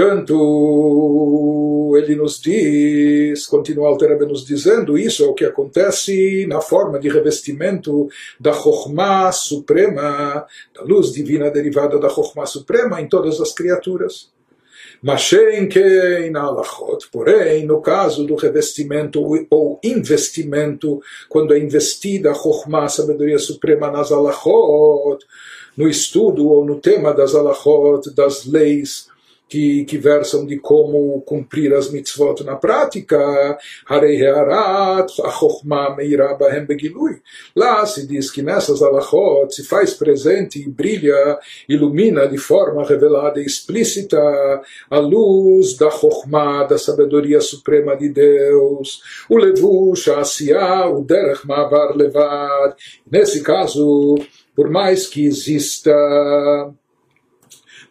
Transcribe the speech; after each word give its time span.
Portanto, 0.00 1.92
ele 1.94 2.16
nos 2.16 2.40
diz, 2.40 3.46
continua 3.46 3.88
Alter 3.88 4.18
nos 4.26 4.46
dizendo, 4.46 4.96
isso 4.96 5.22
é 5.22 5.26
o 5.26 5.34
que 5.34 5.44
acontece 5.44 6.46
na 6.46 6.62
forma 6.62 6.98
de 6.98 7.10
revestimento 7.10 8.08
da 8.40 8.50
Chokhmah 8.50 9.30
Suprema, 9.30 10.46
da 10.74 10.82
luz 10.84 11.12
divina 11.12 11.50
derivada 11.50 11.98
da 11.98 12.08
Chokhmah 12.08 12.46
Suprema 12.46 12.98
em 13.02 13.10
todas 13.10 13.42
as 13.42 13.52
criaturas. 13.52 14.30
Mashen 15.02 15.68
Kein 15.68 16.34
Alachot, 16.34 17.10
porém, 17.12 17.66
no 17.66 17.82
caso 17.82 18.24
do 18.24 18.36
revestimento 18.36 19.22
ou 19.50 19.78
investimento, 19.84 21.02
quando 21.28 21.52
é 21.52 21.58
investida 21.58 22.30
a 22.30 22.34
Chokhmah, 22.34 22.84
a 22.84 22.88
sabedoria 22.88 23.38
suprema 23.38 23.90
nas 23.90 24.10
Alachot, 24.10 25.18
no 25.76 25.86
estudo 25.86 26.48
ou 26.48 26.64
no 26.64 26.80
tema 26.80 27.12
das 27.12 27.34
Alachot, 27.34 28.14
das 28.14 28.46
leis, 28.46 29.09
que, 29.50 29.84
que 29.84 29.98
versam 29.98 30.46
de 30.46 30.58
como 30.58 31.20
cumprir 31.22 31.74
as 31.74 31.90
mitzvot 31.90 32.44
na 32.44 32.54
prática, 32.54 33.58
Lá 37.56 37.84
se 37.84 38.06
diz 38.06 38.30
que 38.30 38.42
nessas 38.42 38.80
alachot 38.80 39.52
se 39.52 39.64
faz 39.64 39.92
presente 39.92 40.60
e 40.60 40.70
brilha, 40.70 41.38
ilumina 41.68 42.28
de 42.28 42.38
forma 42.38 42.86
revelada 42.86 43.40
e 43.40 43.44
explícita 43.44 44.20
a 44.88 44.98
luz 44.98 45.76
da 45.76 45.90
Chokhmah, 45.90 46.64
da 46.64 46.78
sabedoria 46.78 47.40
suprema 47.40 47.96
de 47.96 48.08
Deus, 48.08 49.02
o 49.28 49.36
levush, 49.36 50.08
a 50.10 50.22
o 50.88 51.04
derech 51.04 51.44
ma'avar 51.44 51.96
levad. 51.96 52.76
Nesse 53.10 53.42
caso, 53.42 54.14
por 54.54 54.70
mais 54.70 55.08
que 55.08 55.26
exista 55.26 55.92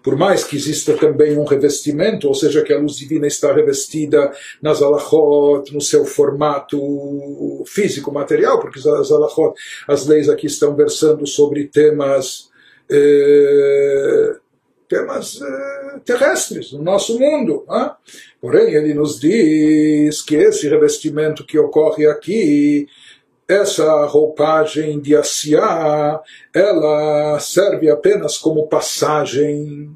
por 0.02 0.16
mais 0.16 0.44
que 0.44 0.56
exista 0.56 0.94
também 0.96 1.38
um 1.38 1.44
revestimento, 1.44 2.28
ou 2.28 2.34
seja, 2.34 2.64
que 2.64 2.74
a 2.74 2.80
luz 2.80 2.96
divina 2.96 3.28
está 3.28 3.54
revestida 3.54 4.32
nas 4.62 4.82
alachot, 4.82 5.74
no 5.74 5.82
seu 5.82 6.06
formato 6.06 6.80
físico, 7.66 8.12
material, 8.12 8.60
porque 8.60 8.80
as 8.80 9.12
alachot, 9.12 9.54
as 9.88 10.08
leis 10.08 10.30
aqui 10.30 10.48
estão 10.48 10.76
versando 10.76 11.28
sobre 11.28 11.66
temas. 11.66 12.50
Eh, 12.90 14.36
temas 14.88 15.40
eh, 15.40 16.00
terrestres, 16.04 16.72
no 16.72 16.82
nosso 16.82 17.20
mundo. 17.20 17.64
Né? 17.70 17.92
Porém, 18.42 18.74
ele 18.74 18.94
nos 18.96 19.20
diz 19.20 20.22
que 20.24 20.36
esse 20.36 20.68
revestimento 20.68 21.46
que 21.46 21.60
ocorre 21.60 22.08
aqui 22.08 22.88
essa 23.50 24.06
roupagem 24.06 25.00
de 25.00 25.16
Asiá, 25.16 26.22
ela 26.54 27.40
serve 27.40 27.90
apenas 27.90 28.38
como 28.38 28.68
passagem, 28.68 29.90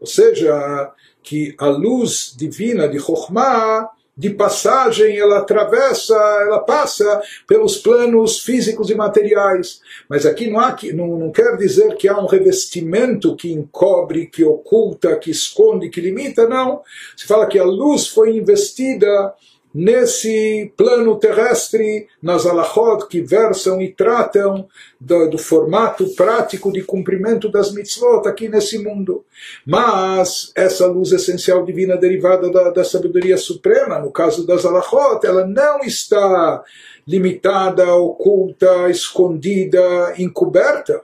ou 0.00 0.06
seja, 0.06 0.90
que 1.22 1.54
a 1.58 1.66
luz 1.66 2.34
divina 2.34 2.88
de 2.88 2.98
Chokhmah, 2.98 3.90
de 4.16 4.30
passagem, 4.30 5.18
ela 5.18 5.38
atravessa, 5.38 6.14
ela 6.14 6.60
passa 6.60 7.20
pelos 7.46 7.76
planos 7.76 8.38
físicos 8.38 8.88
e 8.88 8.94
materiais. 8.94 9.80
Mas 10.08 10.24
aqui 10.24 10.48
não, 10.48 10.60
há, 10.60 10.74
não, 10.94 11.18
não 11.18 11.32
quer 11.32 11.56
dizer 11.56 11.96
que 11.96 12.08
há 12.08 12.16
um 12.16 12.26
revestimento 12.26 13.34
que 13.34 13.52
encobre, 13.52 14.26
que 14.26 14.44
oculta, 14.44 15.16
que 15.16 15.30
esconde, 15.30 15.90
que 15.90 16.00
limita, 16.00 16.48
não. 16.48 16.80
Se 17.16 17.26
fala 17.26 17.46
que 17.46 17.58
a 17.58 17.64
luz 17.64 18.06
foi 18.06 18.36
investida 18.36 19.34
nesse 19.74 20.72
plano 20.76 21.18
terrestre, 21.18 22.06
nas 22.22 22.46
alachot 22.46 23.08
que 23.08 23.20
versam 23.20 23.82
e 23.82 23.92
tratam 23.92 24.68
do, 25.00 25.28
do, 25.30 25.36
formato 25.36 26.08
prático 26.14 26.72
de 26.72 26.82
cumprimento 26.82 27.50
das 27.50 27.72
mitzvot 27.72 28.28
aqui 28.28 28.48
nesse 28.48 28.78
mundo. 28.78 29.24
Mas 29.66 30.52
essa 30.54 30.86
luz 30.86 31.10
essencial 31.10 31.64
divina 31.64 31.96
derivada 31.96 32.48
da, 32.50 32.70
da 32.70 32.84
sabedoria 32.84 33.36
suprema, 33.36 33.98
no 33.98 34.12
caso 34.12 34.46
das 34.46 34.64
alachot, 34.64 35.26
ela 35.26 35.44
não 35.44 35.80
está 35.80 36.62
limitada, 37.06 37.92
oculta, 37.94 38.88
escondida, 38.88 40.14
encoberta 40.16 41.02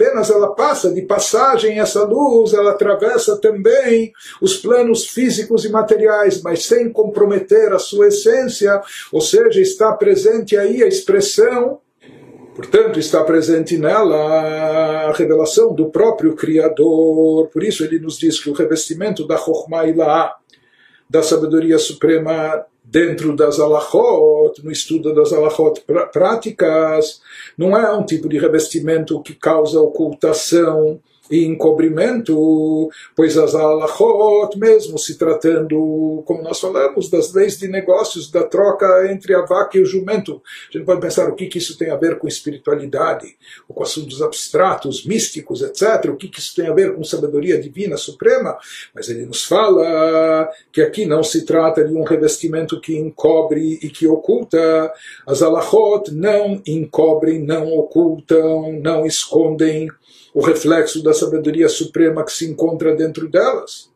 apenas 0.00 0.30
ela 0.30 0.54
passa 0.54 0.90
de 0.90 1.02
passagem 1.02 1.78
essa 1.78 2.04
luz, 2.04 2.54
ela 2.54 2.70
atravessa 2.70 3.36
também 3.36 4.12
os 4.40 4.56
planos 4.56 5.06
físicos 5.06 5.66
e 5.66 5.68
materiais, 5.68 6.40
mas 6.42 6.64
sem 6.64 6.90
comprometer 6.90 7.72
a 7.72 7.78
sua 7.78 8.08
essência, 8.08 8.80
ou 9.12 9.20
seja, 9.20 9.60
está 9.60 9.92
presente 9.92 10.56
aí 10.56 10.82
a 10.82 10.88
expressão 10.88 11.78
Portanto, 12.52 12.98
está 12.98 13.22
presente 13.24 13.78
nela 13.78 15.08
a 15.08 15.12
revelação 15.12 15.72
do 15.72 15.88
próprio 15.88 16.34
Criador. 16.34 17.46
Por 17.46 17.62
isso, 17.62 17.82
ele 17.84 17.98
nos 17.98 18.18
diz 18.18 18.38
que 18.38 18.50
o 18.50 18.52
revestimento 18.52 19.26
da 19.26 19.36
Chokhmah 19.38 20.34
da 21.08 21.22
sabedoria 21.22 21.78
suprema 21.78 22.66
dentro 22.82 23.36
das 23.36 23.60
alachot, 23.60 24.62
no 24.62 24.70
estudo 24.70 25.14
das 25.14 25.32
alachot 25.32 25.82
práticas, 26.12 27.20
não 27.56 27.76
é 27.76 27.92
um 27.92 28.04
tipo 28.04 28.28
de 28.28 28.38
revestimento 28.38 29.22
que 29.22 29.34
causa 29.34 29.80
ocultação 29.80 31.00
e 31.30 31.44
encobrimento, 31.44 32.90
pois 33.14 33.38
as 33.38 33.54
alachot, 33.54 34.58
mesmo 34.58 34.98
se 34.98 35.16
tratando, 35.16 36.22
como 36.26 36.42
nós 36.42 36.58
falamos, 36.58 37.08
das 37.08 37.32
leis 37.32 37.56
de 37.56 37.68
negócios, 37.68 38.30
da 38.30 38.42
troca 38.42 39.10
entre 39.10 39.34
a 39.34 39.42
vaca 39.42 39.78
e 39.78 39.82
o 39.82 39.86
jumento, 39.86 40.42
a 40.68 40.76
gente 40.76 40.84
pode 40.84 41.00
pensar 41.00 41.28
o 41.28 41.34
que, 41.34 41.46
que 41.46 41.58
isso 41.58 41.78
tem 41.78 41.90
a 41.90 41.96
ver 41.96 42.18
com 42.18 42.26
espiritualidade, 42.26 43.36
ou 43.68 43.74
com 43.74 43.82
assuntos 43.82 44.20
abstratos, 44.20 45.04
místicos, 45.04 45.62
etc., 45.62 46.10
o 46.10 46.16
que, 46.16 46.28
que 46.28 46.40
isso 46.40 46.54
tem 46.54 46.66
a 46.66 46.74
ver 46.74 46.94
com 46.94 47.04
sabedoria 47.04 47.60
divina 47.60 47.96
suprema, 47.96 48.58
mas 48.94 49.08
ele 49.08 49.24
nos 49.26 49.44
fala 49.44 50.50
que 50.72 50.82
aqui 50.82 51.06
não 51.06 51.22
se 51.22 51.44
trata 51.44 51.84
de 51.84 51.94
um 51.94 52.02
revestimento 52.02 52.80
que 52.80 52.96
encobre 52.96 53.78
e 53.82 53.88
que 53.88 54.06
oculta, 54.06 54.92
as 55.26 55.42
alachot 55.42 56.10
não 56.12 56.60
encobrem, 56.66 57.40
não 57.40 57.68
ocultam, 57.68 58.72
não 58.82 59.06
escondem, 59.06 59.88
o 60.34 60.40
reflexo 60.40 61.02
da 61.02 61.12
sabedoria 61.12 61.68
suprema 61.68 62.24
que 62.24 62.32
se 62.32 62.48
encontra 62.48 62.94
dentro 62.94 63.28
delas. 63.28 63.90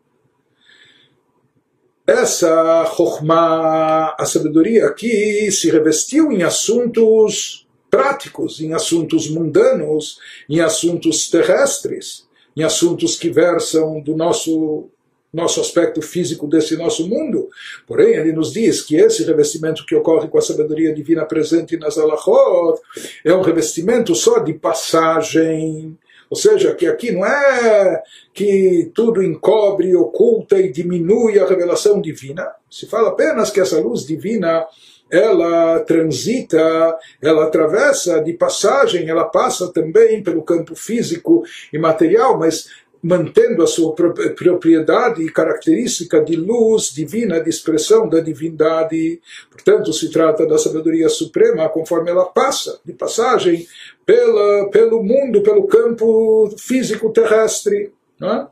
Essa 2.06 2.84
Chokhmah, 2.94 4.14
a 4.18 4.26
sabedoria 4.26 4.86
aqui, 4.86 5.50
se 5.50 5.70
revestiu 5.70 6.30
em 6.30 6.42
assuntos 6.42 7.66
práticos, 7.90 8.60
em 8.60 8.74
assuntos 8.74 9.30
mundanos, 9.30 10.18
em 10.48 10.60
assuntos 10.60 11.30
terrestres, 11.30 12.26
em 12.56 12.62
assuntos 12.62 13.16
que 13.16 13.30
versam 13.30 14.00
do 14.00 14.16
nosso 14.16 14.90
nosso 15.32 15.60
aspecto 15.60 16.00
físico 16.00 16.46
desse 16.46 16.76
nosso 16.76 17.08
mundo. 17.08 17.48
Porém, 17.88 18.14
ele 18.14 18.32
nos 18.32 18.52
diz 18.52 18.80
que 18.80 18.94
esse 18.94 19.24
revestimento 19.24 19.84
que 19.84 19.96
ocorre 19.96 20.28
com 20.28 20.38
a 20.38 20.40
sabedoria 20.40 20.94
divina 20.94 21.26
presente 21.26 21.76
nas 21.76 21.98
alachot 21.98 22.80
é 23.24 23.34
um 23.34 23.42
revestimento 23.42 24.14
só 24.14 24.38
de 24.38 24.54
passagem, 24.54 25.98
ou 26.28 26.36
seja, 26.36 26.74
que 26.74 26.86
aqui 26.86 27.12
não 27.12 27.24
é 27.24 28.02
que 28.32 28.90
tudo 28.94 29.22
encobre, 29.22 29.94
oculta 29.94 30.58
e 30.58 30.72
diminui 30.72 31.38
a 31.38 31.46
revelação 31.46 32.00
divina. 32.00 32.50
Se 32.70 32.86
fala 32.86 33.10
apenas 33.10 33.50
que 33.50 33.60
essa 33.60 33.80
luz 33.80 34.04
divina 34.04 34.66
ela 35.10 35.80
transita, 35.80 36.98
ela 37.22 37.44
atravessa 37.44 38.20
de 38.20 38.32
passagem, 38.32 39.08
ela 39.08 39.24
passa 39.24 39.72
também 39.72 40.22
pelo 40.22 40.42
campo 40.42 40.74
físico 40.74 41.44
e 41.72 41.78
material, 41.78 42.38
mas 42.38 42.68
mantendo 43.04 43.62
a 43.62 43.66
sua 43.66 43.94
propriedade 43.94 45.22
e 45.22 45.30
característica 45.30 46.24
de 46.24 46.36
luz 46.36 46.90
divina, 46.90 47.38
de 47.38 47.50
expressão 47.50 48.08
da 48.08 48.18
divindade. 48.18 49.20
Portanto, 49.50 49.92
se 49.92 50.10
trata 50.10 50.46
da 50.46 50.56
sabedoria 50.56 51.10
suprema 51.10 51.68
conforme 51.68 52.10
ela 52.10 52.24
passa, 52.24 52.80
de 52.82 52.94
passagem, 52.94 53.68
pela, 54.04 54.68
pelo 54.70 55.02
mundo, 55.02 55.42
pelo 55.42 55.66
campo 55.66 56.54
físico 56.58 57.10
terrestre. 57.10 57.92
Não 58.18 58.32
é? 58.32 58.48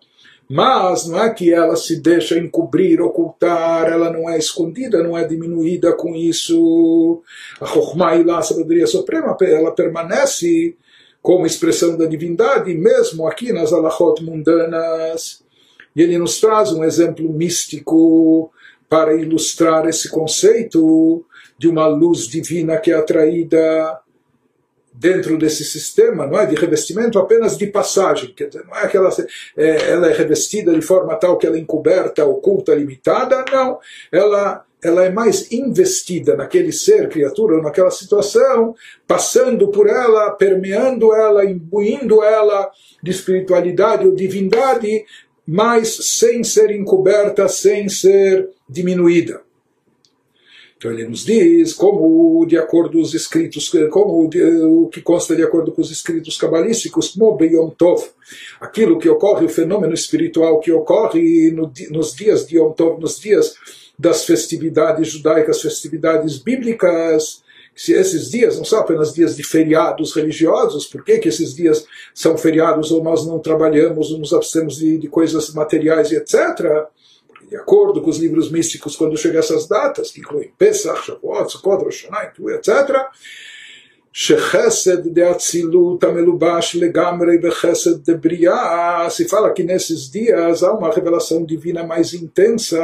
Mas 0.50 1.06
não 1.06 1.22
é 1.22 1.32
que 1.32 1.52
ela 1.52 1.76
se 1.76 2.00
deixa 2.00 2.38
encobrir, 2.38 3.00
ocultar, 3.00 3.90
ela 3.90 4.10
não 4.10 4.28
é 4.28 4.36
escondida, 4.36 5.02
não 5.02 5.16
é 5.16 5.24
diminuída 5.24 5.94
com 5.94 6.14
isso. 6.14 7.22
A 7.58 7.66
Chokhmah 7.66 8.38
a 8.38 8.42
sabedoria 8.42 8.86
suprema, 8.86 9.34
ela 9.40 9.70
permanece 9.70 10.76
como 11.22 11.46
expressão 11.46 11.96
da 11.96 12.04
divindade, 12.04 12.74
mesmo 12.74 13.26
aqui 13.26 13.52
nas 13.52 13.72
alachot 13.72 14.22
mundanas. 14.22 15.42
E 15.96 16.02
ele 16.02 16.18
nos 16.18 16.38
traz 16.40 16.72
um 16.72 16.84
exemplo 16.84 17.32
místico 17.32 18.50
para 18.90 19.14
ilustrar 19.14 19.88
esse 19.88 20.10
conceito 20.10 21.24
de 21.56 21.66
uma 21.66 21.86
luz 21.86 22.26
divina 22.26 22.76
que 22.76 22.90
é 22.90 22.94
atraída 22.94 23.98
dentro 24.92 25.38
desse 25.38 25.64
sistema, 25.64 26.26
não 26.26 26.38
é 26.38 26.46
de 26.46 26.54
revestimento 26.54 27.18
apenas 27.18 27.56
de 27.56 27.66
passagem, 27.66 28.32
quer 28.34 28.48
dizer, 28.48 28.64
não 28.66 28.76
é 28.76 28.86
que 28.86 28.96
ela 28.96 29.10
é, 29.56 29.90
ela 29.90 30.10
é 30.10 30.12
revestida 30.12 30.72
de 30.72 30.82
forma 30.82 31.16
tal 31.16 31.38
que 31.38 31.46
ela 31.46 31.56
é 31.56 31.60
encoberta, 31.60 32.24
oculta, 32.24 32.74
limitada, 32.74 33.44
não, 33.50 33.78
ela 34.10 34.64
ela 34.82 35.04
é 35.04 35.10
mais 35.10 35.52
investida 35.52 36.34
naquele 36.34 36.72
ser, 36.72 37.08
criatura, 37.08 37.54
ou 37.54 37.62
naquela 37.62 37.90
situação, 37.90 38.74
passando 39.06 39.68
por 39.68 39.88
ela, 39.88 40.32
permeando 40.32 41.14
ela, 41.14 41.44
imbuindo 41.44 42.20
ela 42.20 42.68
de 43.00 43.12
espiritualidade 43.12 44.04
ou 44.04 44.12
divindade, 44.12 45.04
mas 45.46 45.88
sem 46.18 46.42
ser 46.42 46.72
encoberta, 46.72 47.46
sem 47.46 47.88
ser 47.88 48.50
diminuída. 48.68 49.40
Então 50.82 50.90
ele 50.90 51.06
nos 51.06 51.24
diz 51.24 51.72
como, 51.74 52.44
de 52.44 52.58
acordo 52.58 52.94
com 52.94 53.00
os 53.00 53.14
escritos, 53.14 53.70
como 53.88 54.28
o 54.28 54.88
que 54.88 55.00
consta 55.00 55.36
de 55.36 55.44
acordo 55.44 55.70
com 55.70 55.80
os 55.80 55.92
escritos 55.92 56.36
cabalísticos, 56.36 57.14
Yom 57.16 57.70
Tov, 57.70 58.02
aquilo 58.60 58.98
que 58.98 59.08
ocorre, 59.08 59.46
o 59.46 59.48
fenômeno 59.48 59.94
espiritual 59.94 60.58
que 60.58 60.72
ocorre 60.72 61.52
no, 61.52 61.72
nos 61.92 62.16
dias 62.16 62.48
de 62.48 62.56
Yom 62.56 62.72
Tov, 62.72 63.00
nos 63.00 63.20
dias 63.20 63.54
das 63.96 64.24
festividades 64.24 65.06
judaicas, 65.06 65.62
festividades 65.62 66.38
bíblicas, 66.38 67.44
se 67.76 67.92
esses 67.92 68.28
dias 68.32 68.56
não 68.56 68.64
são 68.64 68.80
apenas 68.80 69.14
dias 69.14 69.36
de 69.36 69.44
feriados 69.44 70.12
religiosos, 70.16 70.84
por 70.86 71.04
que, 71.04 71.18
que 71.18 71.28
esses 71.28 71.54
dias 71.54 71.86
são 72.12 72.36
feriados 72.36 72.90
ou 72.90 73.04
nós 73.04 73.24
não 73.24 73.38
trabalhamos, 73.38 74.10
ou 74.10 74.18
nos 74.18 74.32
abstemos 74.32 74.78
de, 74.78 74.98
de 74.98 75.06
coisas 75.06 75.54
materiais 75.54 76.10
e 76.10 76.16
etc., 76.16 76.88
de 77.52 77.58
acordo 77.58 78.00
com 78.00 78.08
os 78.08 78.16
livros 78.16 78.50
místicos, 78.50 78.96
quando 78.96 79.14
chegam 79.14 79.38
essas 79.38 79.68
datas, 79.68 80.10
que 80.10 80.20
incluem 80.20 80.50
Pesach, 80.56 81.04
Shavuot, 81.04 81.52
Sukkot, 81.52 81.84
Rosh 81.84 82.08
etc., 82.54 83.10
שחסד 84.19 85.07
דאצילות 85.07 86.03
המלובש 86.03 86.75
לגמרי 86.75 87.37
בחסד 87.37 88.09
דבריאה, 88.09 89.07
se 89.09 89.27
fala 89.27 89.53
que 89.53 89.63
nesses 89.63 90.09
dias 90.09 90.63
há 90.63 90.73
uma 90.73 90.91
revelação 90.91 91.45
divina 91.45 91.83
mais 91.83 92.15
intensa 92.15 92.81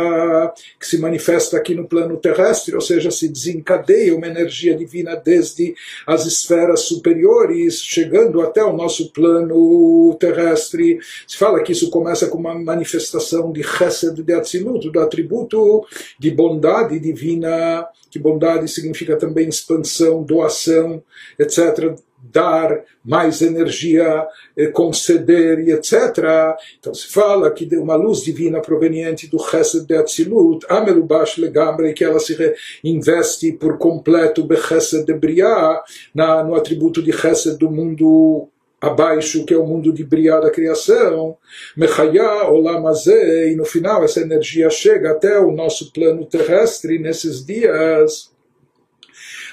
que 0.79 0.85
se 0.85 0.99
manifesta 0.99 1.57
aqui 1.57 1.73
no 1.73 1.87
plano 1.87 2.17
terrestre, 2.17 2.75
ou 2.75 2.81
seja, 2.81 3.09
se 3.09 3.27
desencadeia 3.27 4.15
uma 4.15 4.27
energia 4.27 4.75
divina 4.75 5.15
desde 5.15 5.73
as 6.05 6.27
esferas 6.27 6.81
superiores, 6.81 7.81
chegando 7.81 8.39
até 8.39 8.63
o 8.63 8.77
nosso 8.81 9.11
plano 9.11 10.15
terrestre. 10.19 10.99
Se 11.27 11.35
fala 11.35 11.63
que 11.63 11.71
isso 11.71 11.89
começa 11.89 12.27
com 12.27 12.37
uma 12.37 12.53
manifestação 12.53 13.51
de 13.51 13.63
chesed 13.63 14.21
de 14.21 14.33
Atzilut, 14.33 14.87
do 14.91 14.99
atributo 14.99 15.83
de 16.19 16.29
bondade 16.29 16.99
divina, 16.99 17.87
que 18.10 18.18
bondade 18.18 18.68
significa 18.68 19.16
também 19.16 19.48
expansão, 19.48 20.22
doação, 20.22 21.02
etc., 21.38 21.94
dar 22.20 22.84
mais 23.04 23.40
energia, 23.42 24.26
eh, 24.56 24.66
conceder 24.66 25.60
e 25.60 25.72
etc. 25.72 26.56
Então 26.78 26.92
se 26.92 27.06
fala 27.06 27.50
que 27.50 27.64
uma 27.76 27.94
luz 27.94 28.22
divina 28.22 28.60
proveniente 28.60 29.28
do 29.28 29.38
Chesed 29.38 29.86
de 29.86 29.94
Atzilut, 29.94 30.66
Amelubash 30.68 31.38
Legambre, 31.38 31.92
que 31.94 32.04
ela 32.04 32.18
se 32.18 32.36
investe 32.82 33.52
por 33.52 33.78
completo 33.78 34.44
Bechesed 34.44 35.04
de 35.04 35.14
Briah, 35.14 35.82
no 36.14 36.54
atributo 36.54 37.02
de 37.02 37.12
Chesed 37.12 37.56
do 37.56 37.70
mundo 37.70 38.48
abaixo, 38.80 39.44
que 39.44 39.52
é 39.52 39.58
o 39.58 39.66
mundo 39.66 39.92
de 39.92 40.04
Briah 40.04 40.40
da 40.40 40.50
criação, 40.50 41.36
Mechaya 41.76 42.48
Olamazé, 42.48 43.50
e 43.50 43.56
no 43.56 43.64
final 43.64 44.04
essa 44.04 44.20
energia 44.20 44.70
chega 44.70 45.10
até 45.10 45.38
o 45.40 45.50
nosso 45.50 45.92
plano 45.92 46.24
terrestre 46.24 46.98
nesses 46.98 47.44
dias. 47.44 48.30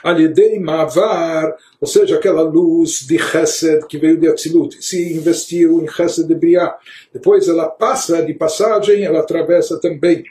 Alidei 0.04 0.60
Mavar, 0.60 1.56
ou 1.81 1.88
seja, 1.88 2.16
aquela 2.16 2.44
luz 2.44 3.07
de 3.07 3.18
Chesed 3.18 3.88
que 3.88 3.98
veio 3.98 4.19
de 4.19 4.27
Atzilut, 4.27 4.77
se 4.80 5.13
investiu 5.13 5.81
em 5.81 5.88
Chesed 5.88 6.28
de 6.28 6.36
Briah. 6.36 6.75
Depois 7.12 7.48
ela 7.48 7.68
passa 7.68 8.21
de 8.21 8.36
passagem, 8.36 9.04
ela 9.04 9.21
atravessa 9.21 9.80
também 9.80 10.24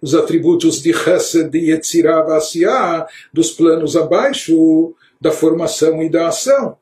os 0.00 0.14
atributos 0.14 0.80
de 0.80 0.94
Chesed 0.94 1.50
de 1.50 1.70
Yetzirah 1.70 3.06
dos 3.30 3.50
planos 3.50 3.96
abaixo 3.96 4.94
da 5.20 5.30
formação 5.30 6.02
e 6.02 6.08
da 6.08 6.28
ação. 6.28 6.78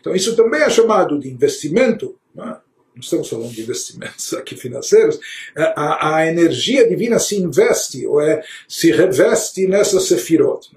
Então 0.00 0.14
isso 0.14 0.36
também 0.36 0.62
é 0.62 0.70
chamado 0.70 1.18
de 1.18 1.28
investimento. 1.28 2.16
Não, 2.34 2.56
estamos 3.00 3.28
falando 3.28 3.50
de 3.50 3.62
investimentos 3.62 4.34
aqui 4.34 4.56
financeiros. 4.56 5.18
A, 5.56 6.16
a, 6.16 6.26
energia 6.26 6.88
divina 6.88 7.18
se 7.18 7.36
investe, 7.36 8.06
ou 8.06 8.20
é, 8.20 8.42
se 8.68 8.90
reveste 8.90 9.66
nessa 9.66 10.00
sefirot. 10.00 10.68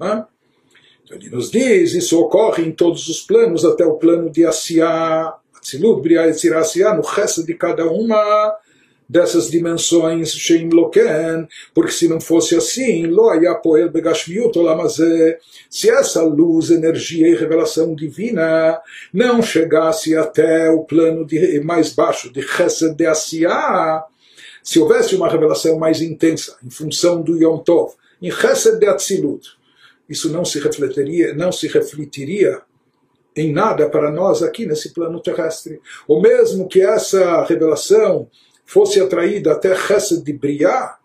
Então 1.03 1.17
ele 1.17 1.29
nos 1.29 1.51
diz, 1.51 1.93
isso 1.93 2.19
ocorre 2.19 2.63
em 2.63 2.71
todos 2.71 3.07
os 3.07 3.21
planos, 3.21 3.63
até 3.63 3.85
o 3.85 3.95
plano 3.95 4.29
de 4.29 4.45
Asiá, 4.45 5.35
Atzilut, 5.55 6.01
Briah 6.01 6.27
e 6.27 6.95
no 6.95 7.01
resto 7.01 7.45
de 7.45 7.53
cada 7.53 7.85
uma 7.85 8.55
dessas 9.07 9.49
dimensões 9.49 10.31
Sheim 10.31 10.69
Loken, 10.69 11.47
porque 11.73 11.91
se 11.91 12.07
não 12.07 12.19
fosse 12.19 12.55
assim, 12.55 13.05
Lo 13.05 13.29
Poel 13.61 13.91
Begashmiut 13.91 14.57
Olamazé, 14.57 15.37
se 15.69 15.89
essa 15.89 16.23
luz, 16.23 16.71
energia 16.71 17.27
e 17.27 17.35
revelação 17.35 17.95
divina 17.95 18.79
não 19.13 19.41
chegasse 19.41 20.15
até 20.15 20.69
o 20.69 20.83
plano 20.83 21.25
de, 21.25 21.59
mais 21.61 21.93
baixo 21.93 22.31
de 22.31 22.41
Chesed 22.41 22.95
de 22.95 23.05
Asiá, 23.05 24.03
se 24.63 24.79
houvesse 24.79 25.15
uma 25.15 25.29
revelação 25.29 25.77
mais 25.77 26.01
intensa 26.01 26.57
em 26.63 26.69
função 26.69 27.21
do 27.21 27.37
Yom 27.37 27.59
Tov, 27.59 27.93
em 28.21 28.31
Chesed 28.31 28.79
de 28.79 28.87
Atzilut, 28.87 29.47
isso 30.09 30.31
não 30.31 30.45
se 30.45 30.59
refletiria, 30.59 31.33
não 31.33 31.51
se 31.51 31.67
refletiria 31.67 32.61
em 33.35 33.51
nada 33.51 33.89
para 33.89 34.09
nós 34.11 34.41
aqui 34.41 34.65
nesse 34.65 34.93
plano 34.93 35.19
terrestre. 35.19 35.81
Ou 36.07 36.21
mesmo 36.21 36.67
que 36.67 36.81
essa 36.81 37.43
revelação 37.43 38.29
fosse 38.65 38.99
atraída 38.99 39.51
até 39.51 39.75
Chesed 39.75 40.23
de 40.23 40.33
Briah, 40.33 40.97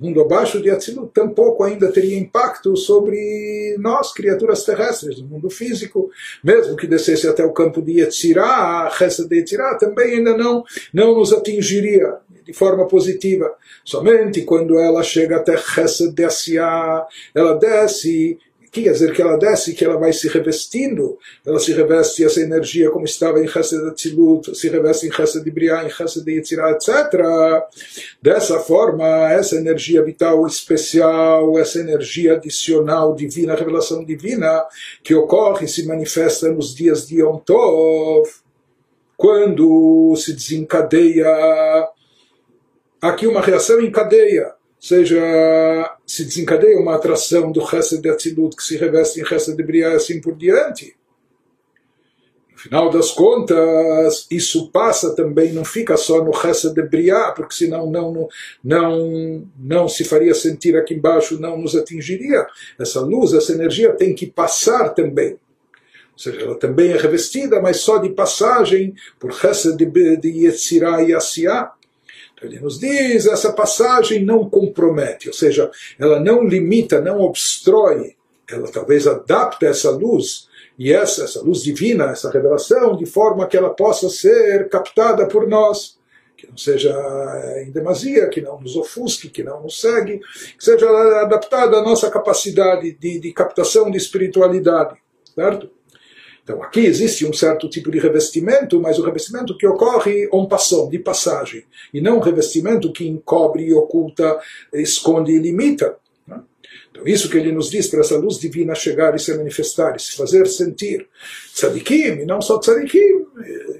mundo 0.00 0.22
abaixo 0.22 0.62
de 0.62 0.70
Atzilut, 0.70 1.12
tampouco 1.12 1.62
ainda 1.62 1.92
teria 1.92 2.18
impacto 2.18 2.74
sobre 2.74 3.76
nós, 3.78 4.14
criaturas 4.14 4.64
terrestres, 4.64 5.20
no 5.20 5.28
mundo 5.28 5.50
físico. 5.50 6.10
Mesmo 6.42 6.74
que 6.74 6.86
descesse 6.86 7.28
até 7.28 7.44
o 7.44 7.52
campo 7.52 7.82
de 7.82 8.00
Yetzirah, 8.00 8.90
Chesed 8.96 9.28
de 9.28 9.36
Yetzirah, 9.36 9.76
também 9.76 10.14
ainda 10.14 10.34
não, 10.34 10.64
não 10.94 11.14
nos 11.14 11.34
atingiria 11.34 12.14
de 12.46 12.52
forma 12.54 12.88
positiva. 12.88 13.54
Somente 13.84 14.40
quando 14.42 14.78
ela 14.78 15.02
chega 15.02 15.36
até 15.36 15.58
Chesed 15.58 16.14
de 16.14 16.24
Asiá, 16.24 17.06
ela 17.34 17.54
desce 17.58 18.38
quer 18.70 18.92
dizer 18.92 19.12
que 19.12 19.20
ela 19.20 19.36
desce, 19.36 19.74
que 19.74 19.84
ela 19.84 19.96
vai 19.96 20.12
se 20.12 20.28
revestindo, 20.28 21.18
ela 21.44 21.58
se 21.58 21.72
reveste 21.72 22.24
essa 22.24 22.40
energia 22.40 22.90
como 22.90 23.04
estava 23.04 23.42
em 23.42 23.48
Chesed 23.48 23.88
Atzilut, 23.88 24.54
se 24.56 24.68
reveste 24.68 25.08
em 25.08 25.12
Chesed 25.12 25.42
de 25.42 25.50
Briah, 25.50 25.84
em 25.84 25.90
Chesed 25.90 26.24
de 26.24 26.32
Yetzirah, 26.32 26.70
etc. 26.72 26.88
Dessa 28.22 28.60
forma, 28.60 29.32
essa 29.32 29.56
energia 29.56 30.02
vital 30.02 30.46
especial, 30.46 31.58
essa 31.58 31.80
energia 31.80 32.34
adicional 32.34 33.14
divina, 33.14 33.56
revelação 33.56 34.04
divina, 34.04 34.64
que 35.02 35.14
ocorre 35.14 35.66
e 35.66 35.68
se 35.68 35.86
manifesta 35.86 36.48
nos 36.50 36.74
dias 36.74 37.08
de 37.08 37.20
Yom 37.20 37.38
Tov, 37.38 38.28
quando 39.16 40.14
se 40.16 40.32
desencadeia 40.32 41.28
aqui 43.02 43.26
uma 43.26 43.40
reação 43.40 43.80
em 43.80 43.90
cadeia 43.90 44.59
seja, 44.80 45.96
se 46.06 46.24
desencadeia 46.24 46.78
uma 46.78 46.94
atração 46.94 47.52
do 47.52 47.66
Chesed 47.66 48.00
de 48.00 48.08
Atzilut 48.08 48.56
que 48.56 48.62
se 48.62 48.78
reveste 48.78 49.20
em 49.20 49.24
Chesed 49.24 49.54
de 49.54 49.62
Briah 49.62 49.92
e 49.92 49.96
assim 49.96 50.20
por 50.20 50.34
diante. 50.34 50.96
No 52.52 52.58
final 52.58 52.90
das 52.90 53.10
contas, 53.10 54.26
isso 54.30 54.70
passa 54.70 55.14
também, 55.14 55.52
não 55.52 55.64
fica 55.64 55.96
só 55.98 56.24
no 56.24 56.32
Chesed 56.32 56.74
de 56.74 56.82
Briah, 56.82 57.32
porque 57.32 57.54
senão 57.54 57.90
não, 57.90 58.28
não, 58.64 59.46
não 59.58 59.88
se 59.88 60.02
faria 60.02 60.34
sentir 60.34 60.74
aqui 60.76 60.94
embaixo, 60.94 61.38
não 61.38 61.58
nos 61.58 61.76
atingiria. 61.76 62.46
Essa 62.78 63.00
luz, 63.00 63.34
essa 63.34 63.52
energia 63.52 63.92
tem 63.92 64.14
que 64.14 64.26
passar 64.26 64.90
também. 64.90 65.32
Ou 66.12 66.18
seja, 66.18 66.40
ela 66.40 66.54
também 66.54 66.90
é 66.92 66.96
revestida, 66.96 67.60
mas 67.60 67.78
só 67.78 67.98
de 67.98 68.10
passagem 68.10 68.94
por 69.18 69.32
Chesed 69.32 69.76
de, 69.76 70.16
de 70.16 70.46
Yetzirah 70.46 71.02
e 71.02 71.14
Asiah 71.14 71.72
ele 72.42 72.58
nos 72.60 72.78
diz, 72.78 73.26
essa 73.26 73.52
passagem 73.52 74.24
não 74.24 74.48
compromete, 74.48 75.28
ou 75.28 75.34
seja, 75.34 75.70
ela 75.98 76.18
não 76.18 76.42
limita, 76.44 77.00
não 77.00 77.20
obstrói, 77.20 78.16
ela 78.50 78.68
talvez 78.68 79.06
adapta 79.06 79.66
essa 79.66 79.90
luz 79.90 80.48
e 80.78 80.92
essa, 80.92 81.24
essa 81.24 81.42
luz 81.42 81.62
divina, 81.62 82.10
essa 82.10 82.30
revelação, 82.30 82.96
de 82.96 83.06
forma 83.06 83.46
que 83.46 83.56
ela 83.56 83.70
possa 83.70 84.08
ser 84.08 84.68
captada 84.68 85.26
por 85.26 85.46
nós, 85.46 85.98
que 86.36 86.46
não 86.48 86.56
seja 86.56 86.90
em 87.62 87.70
demasia, 87.70 88.28
que 88.28 88.40
não 88.40 88.58
nos 88.58 88.74
ofusque, 88.74 89.28
que 89.28 89.42
não 89.42 89.62
nos 89.62 89.78
segue, 89.78 90.20
que 90.58 90.64
seja 90.64 90.88
adaptada 91.20 91.76
à 91.76 91.82
nossa 91.82 92.10
capacidade 92.10 92.92
de, 92.92 93.20
de 93.20 93.32
captação 93.32 93.90
de 93.90 93.98
espiritualidade, 93.98 94.96
certo? 95.34 95.70
Então 96.42 96.62
aqui 96.62 96.80
existe 96.80 97.26
um 97.26 97.32
certo 97.32 97.68
tipo 97.68 97.90
de 97.90 97.98
revestimento, 97.98 98.80
mas 98.80 98.98
o 98.98 99.04
revestimento 99.04 99.56
que 99.56 99.66
ocorre 99.66 100.28
en 100.32 100.46
passant, 100.46 100.88
de 100.88 100.98
passagem, 100.98 101.64
e 101.92 102.00
não 102.00 102.18
um 102.18 102.20
revestimento 102.20 102.92
que 102.92 103.06
encobre, 103.06 103.72
oculta, 103.72 104.38
esconde 104.72 105.32
e 105.32 105.38
limita. 105.38 105.96
Então 106.90 107.06
isso 107.06 107.30
que 107.30 107.38
ele 107.38 107.52
nos 107.52 107.70
diz 107.70 107.86
para 107.86 108.00
essa 108.00 108.16
luz 108.16 108.38
divina 108.38 108.74
chegar 108.74 109.14
e 109.14 109.18
se 109.18 109.32
manifestar, 109.34 109.96
e 109.96 110.00
se 110.00 110.16
fazer 110.16 110.46
sentir. 110.46 111.06
Tzadikim, 111.54 112.22
e 112.22 112.26
não 112.26 112.42
só 112.42 112.58
tzadikim, 112.58 113.26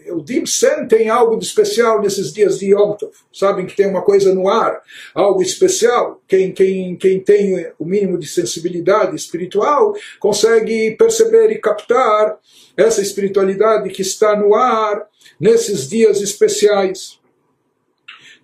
Eudim 0.07 0.47
sentem 0.47 1.09
algo 1.09 1.37
de 1.37 1.45
especial 1.45 2.01
nesses 2.01 2.33
dias 2.33 2.59
de 2.59 2.73
Yom 2.73 2.95
Tov. 2.95 3.13
Sabem 3.33 3.67
que 3.67 3.77
tem 3.77 3.87
uma 3.87 4.03
coisa 4.03 4.35
no 4.35 4.49
ar, 4.49 4.81
algo 5.15 5.43
especial. 5.43 6.21
Quem, 6.27 6.53
quem, 6.53 6.97
quem 6.97 7.21
tem 7.21 7.71
o 7.79 7.85
mínimo 7.85 8.19
de 8.19 8.27
sensibilidade 8.27 9.15
espiritual 9.15 9.95
consegue 10.19 10.93
perceber 10.97 11.51
e 11.51 11.59
captar 11.59 12.39
essa 12.77 13.03
espiritualidade 13.03 13.91
que 13.91 14.03
está 14.03 14.37
no 14.37 14.55
ar 14.55 15.07
nesses 15.39 15.89
dias 15.89 16.21
especiais. 16.21 17.20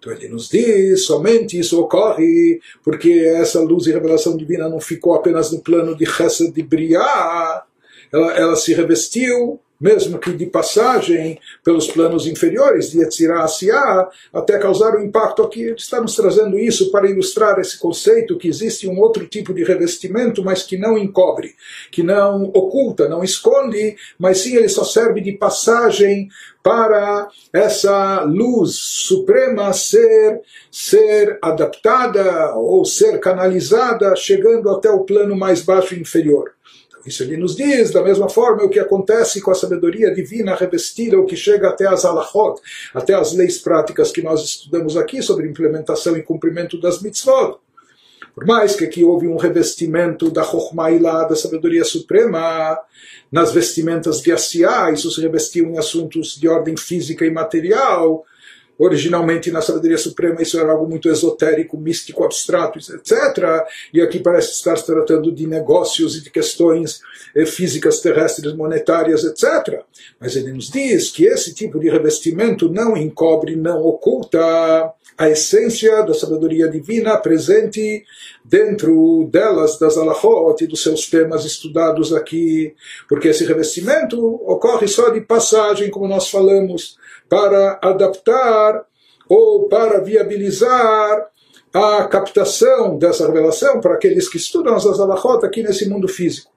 Então 0.06 0.12
ele 0.16 0.28
nos 0.28 0.48
diz, 0.48 1.04
somente 1.04 1.58
isso 1.58 1.80
ocorre 1.80 2.60
porque 2.84 3.10
essa 3.10 3.60
luz 3.60 3.86
e 3.86 3.92
revelação 3.92 4.36
divina 4.36 4.68
não 4.68 4.80
ficou 4.80 5.14
apenas 5.14 5.50
no 5.50 5.60
plano 5.60 5.96
de 5.96 6.06
Chesed 6.06 6.52
de 6.52 6.62
Briah, 6.62 7.64
ela, 8.12 8.32
ela 8.38 8.56
se 8.56 8.72
revestiu 8.72 9.58
mesmo 9.80 10.18
que 10.18 10.32
de 10.32 10.46
passagem 10.46 11.38
pelos 11.64 11.86
planos 11.88 12.26
inferiores 12.26 12.90
de 12.90 13.00
Yetzirah 13.00 13.44
Asiá, 13.44 14.08
até 14.32 14.58
causar 14.58 14.96
um 14.96 15.04
impacto 15.04 15.42
aqui. 15.42 15.74
Nos 16.00 16.16
trazendo 16.16 16.58
isso 16.58 16.90
para 16.90 17.08
ilustrar 17.08 17.58
esse 17.58 17.78
conceito 17.78 18.38
que 18.38 18.48
existe 18.48 18.88
um 18.88 18.98
outro 18.98 19.26
tipo 19.26 19.52
de 19.52 19.64
revestimento, 19.64 20.44
mas 20.44 20.62
que 20.62 20.76
não 20.76 20.96
encobre, 20.96 21.54
que 21.90 22.02
não 22.02 22.44
oculta, 22.44 23.08
não 23.08 23.22
esconde, 23.22 23.96
mas 24.18 24.38
sim 24.38 24.56
ele 24.56 24.68
só 24.68 24.84
serve 24.84 25.20
de 25.20 25.32
passagem 25.32 26.28
para 26.62 27.28
essa 27.52 28.22
luz 28.22 28.74
suprema 28.74 29.72
ser 29.72 30.40
ser 30.70 31.38
adaptada 31.40 32.54
ou 32.56 32.84
ser 32.84 33.20
canalizada, 33.20 34.14
chegando 34.16 34.68
até 34.70 34.90
o 34.90 35.04
plano 35.04 35.36
mais 35.36 35.62
baixo 35.62 35.94
e 35.94 36.00
inferior. 36.00 36.52
Isso 37.06 37.22
ele 37.22 37.36
nos 37.36 37.54
diz, 37.54 37.92
da 37.92 38.02
mesma 38.02 38.28
forma, 38.28 38.64
o 38.64 38.68
que 38.68 38.80
acontece 38.80 39.40
com 39.40 39.50
a 39.50 39.54
sabedoria 39.54 40.12
divina 40.12 40.54
revestida, 40.54 41.18
o 41.18 41.24
que 41.24 41.36
chega 41.36 41.68
até 41.68 41.86
as 41.86 42.04
alachot, 42.04 42.60
até 42.92 43.14
as 43.14 43.32
leis 43.32 43.58
práticas 43.58 44.10
que 44.10 44.22
nós 44.22 44.42
estudamos 44.42 44.96
aqui 44.96 45.22
sobre 45.22 45.48
implementação 45.48 46.16
e 46.16 46.22
cumprimento 46.22 46.80
das 46.80 47.00
mitzvot. 47.00 47.58
Por 48.34 48.44
mais 48.44 48.76
que 48.76 48.84
aqui 48.84 49.02
houve 49.02 49.26
um 49.26 49.36
revestimento 49.36 50.30
da 50.30 50.42
Chokhmah 50.42 51.24
da 51.26 51.34
sabedoria 51.34 51.84
suprema, 51.84 52.78
nas 53.32 53.52
vestimentas 53.52 54.20
de 54.20 54.30
Asiá, 54.30 54.90
isso 54.92 55.10
se 55.10 55.22
revestiu 55.22 55.66
em 55.66 55.78
assuntos 55.78 56.36
de 56.38 56.46
ordem 56.46 56.76
física 56.76 57.24
e 57.24 57.30
material, 57.30 58.24
Originalmente 58.78 59.50
na 59.50 59.62
sabedoria 59.62 59.96
suprema 59.96 60.42
isso 60.42 60.58
era 60.58 60.72
algo 60.72 60.88
muito 60.88 61.08
esotérico, 61.08 61.78
místico, 61.78 62.24
abstrato, 62.24 62.78
etc. 62.78 63.64
E 63.92 64.00
aqui 64.00 64.18
parece 64.18 64.52
estar 64.52 64.76
se 64.76 64.86
tratando 64.86 65.32
de 65.32 65.46
negócios 65.46 66.16
e 66.16 66.22
de 66.22 66.30
questões 66.30 67.00
eh, 67.34 67.46
físicas 67.46 68.00
terrestres, 68.00 68.54
monetárias, 68.54 69.24
etc. 69.24 69.82
Mas 70.20 70.36
ele 70.36 70.52
nos 70.52 70.70
diz 70.70 71.10
que 71.10 71.24
esse 71.24 71.54
tipo 71.54 71.80
de 71.80 71.88
revestimento 71.88 72.68
não 72.68 72.96
encobre, 72.96 73.56
não 73.56 73.82
oculta 73.82 74.92
a 75.18 75.30
essência 75.30 76.02
da 76.02 76.12
sabedoria 76.12 76.68
divina 76.68 77.16
presente 77.16 78.04
dentro 78.44 79.26
delas, 79.32 79.78
das 79.78 79.96
alahot 79.96 80.62
e 80.62 80.66
dos 80.66 80.82
seus 80.82 81.08
temas 81.08 81.44
estudados 81.44 82.12
aqui, 82.12 82.74
porque 83.08 83.28
esse 83.28 83.44
revestimento 83.44 84.22
ocorre 84.46 84.86
só 84.86 85.08
de 85.08 85.22
passagem, 85.22 85.90
como 85.90 86.06
nós 86.06 86.28
falamos, 86.28 86.98
para 87.29 87.79
adaptar 87.81 88.85
ou 89.29 89.67
para 89.69 89.99
viabilizar 89.99 91.27
a 91.73 92.03
captação 92.05 92.97
dessa 92.97 93.25
revelação 93.27 93.79
para 93.79 93.93
aqueles 93.93 94.27
que 94.27 94.37
estudam 94.37 94.75
as 94.75 94.85
alahot 94.85 95.45
aqui 95.45 95.63
nesse 95.63 95.89
mundo 95.89 96.07
físico. 96.07 96.51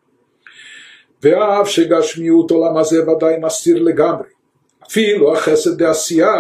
ואף 1.23 1.69
שגשמיות 1.69 2.51
עולם 2.51 2.77
הזה 2.77 3.11
ודאי 3.11 3.37
מסתיר 3.41 3.83
לגמרי. 3.83 4.29
אפילו 4.87 5.33
החסד 5.33 5.79
דעשייה, 5.79 6.35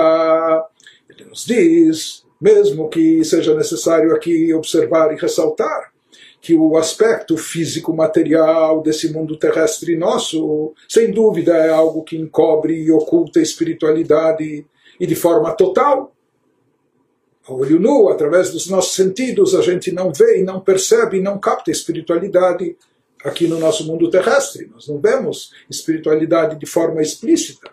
ele 1.10 1.24
nos 1.30 1.46
diz, 1.46 2.24
mesmo 2.40 2.88
que 2.88 3.24
seja 3.24 3.54
necessário 3.54 4.14
aqui 4.14 4.52
observar 4.52 5.12
e 5.12 5.16
ressaltar, 5.16 5.92
que 6.41 6.55
o 6.55 6.77
aspecto 6.77 7.37
físico 7.37 7.93
material 7.93 8.81
desse 8.81 9.11
mundo 9.11 9.37
terrestre 9.37 9.97
nosso, 9.97 10.73
sem 10.87 11.11
dúvida, 11.11 11.53
é 11.53 11.69
algo 11.69 12.03
que 12.03 12.17
encobre 12.17 12.73
e 12.73 12.91
oculta 12.91 13.39
a 13.39 13.43
espiritualidade 13.43 14.65
e 14.99 15.07
de 15.07 15.15
forma 15.15 15.51
total. 15.51 16.13
A 17.45 17.53
olho 17.53 17.79
nu, 17.79 18.09
através 18.09 18.51
dos 18.51 18.67
nossos 18.67 18.95
sentidos, 18.95 19.53
a 19.53 19.61
gente 19.61 19.91
não 19.91 20.13
vê 20.13 20.39
e 20.39 20.43
não 20.43 20.61
percebe 20.61 21.17
e 21.17 21.21
não 21.21 21.39
capta 21.39 21.71
a 21.71 21.73
espiritualidade 21.73 22.77
aqui 23.23 23.47
no 23.47 23.59
nosso 23.59 23.85
mundo 23.85 24.09
terrestre. 24.09 24.69
Nós 24.73 24.87
não 24.87 24.99
vemos 24.99 25.51
espiritualidade 25.69 26.57
de 26.57 26.65
forma 26.65 27.01
explícita. 27.01 27.69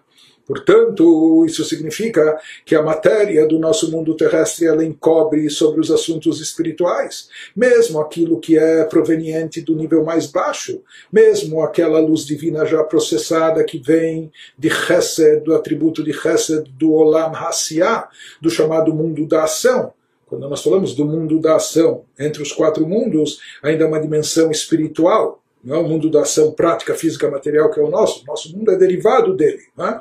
Portanto, 0.47 1.45
isso 1.45 1.65
significa 1.65 2.39
que 2.65 2.77
a 2.77 2.83
matéria 2.83 3.47
do 3.49 3.59
nosso 3.59 3.91
mundo 3.91 4.15
terrestre 4.15 4.67
ela 4.67 4.85
encobre 4.85 5.51
sobre 5.51 5.81
os 5.81 5.91
assuntos 5.91 6.41
espirituais, 6.41 7.29
mesmo 7.55 8.01
aquilo 8.01 8.39
que 8.39 8.57
é 8.57 8.85
proveniente 8.85 9.61
do 9.61 9.75
nível 9.75 10.05
mais 10.05 10.27
baixo, 10.27 10.81
mesmo 11.13 11.61
aquela 11.61 11.99
luz 11.99 12.25
divina 12.25 12.65
já 12.65 12.85
processada 12.85 13.65
que 13.65 13.79
vem 13.79 14.31
de 14.57 14.71
Chesed, 14.71 15.41
do 15.41 15.53
atributo 15.53 16.05
de 16.05 16.13
Chesed, 16.13 16.71
do 16.79 16.93
Olam 16.93 17.35
Hassiah, 17.35 18.09
do 18.41 18.49
chamado 18.49 18.95
mundo 18.95 19.27
da 19.27 19.43
ação. 19.43 19.93
Quando 20.27 20.49
nós 20.49 20.63
falamos 20.63 20.95
do 20.95 21.05
mundo 21.05 21.41
da 21.41 21.57
ação, 21.57 22.05
entre 22.19 22.43
os 22.43 22.53
quatro 22.53 22.87
mundos, 22.87 23.41
ainda 23.63 23.85
há 23.85 23.89
uma 23.89 24.01
dimensão 24.01 24.51
espiritual, 24.51 25.43
não 25.63 25.77
é 25.77 25.79
o 25.81 25.89
mundo 25.89 26.09
da 26.09 26.23
ação 26.23 26.53
prática, 26.53 26.95
física, 26.95 27.29
material 27.29 27.71
que 27.71 27.81
é 27.81 27.83
o 27.83 27.91
nosso, 27.91 28.25
nosso 28.25 28.57
mundo 28.57 28.71
é 28.71 28.77
derivado 28.77 29.35
dele. 29.35 29.63
Não 29.77 29.87
é? 29.87 30.01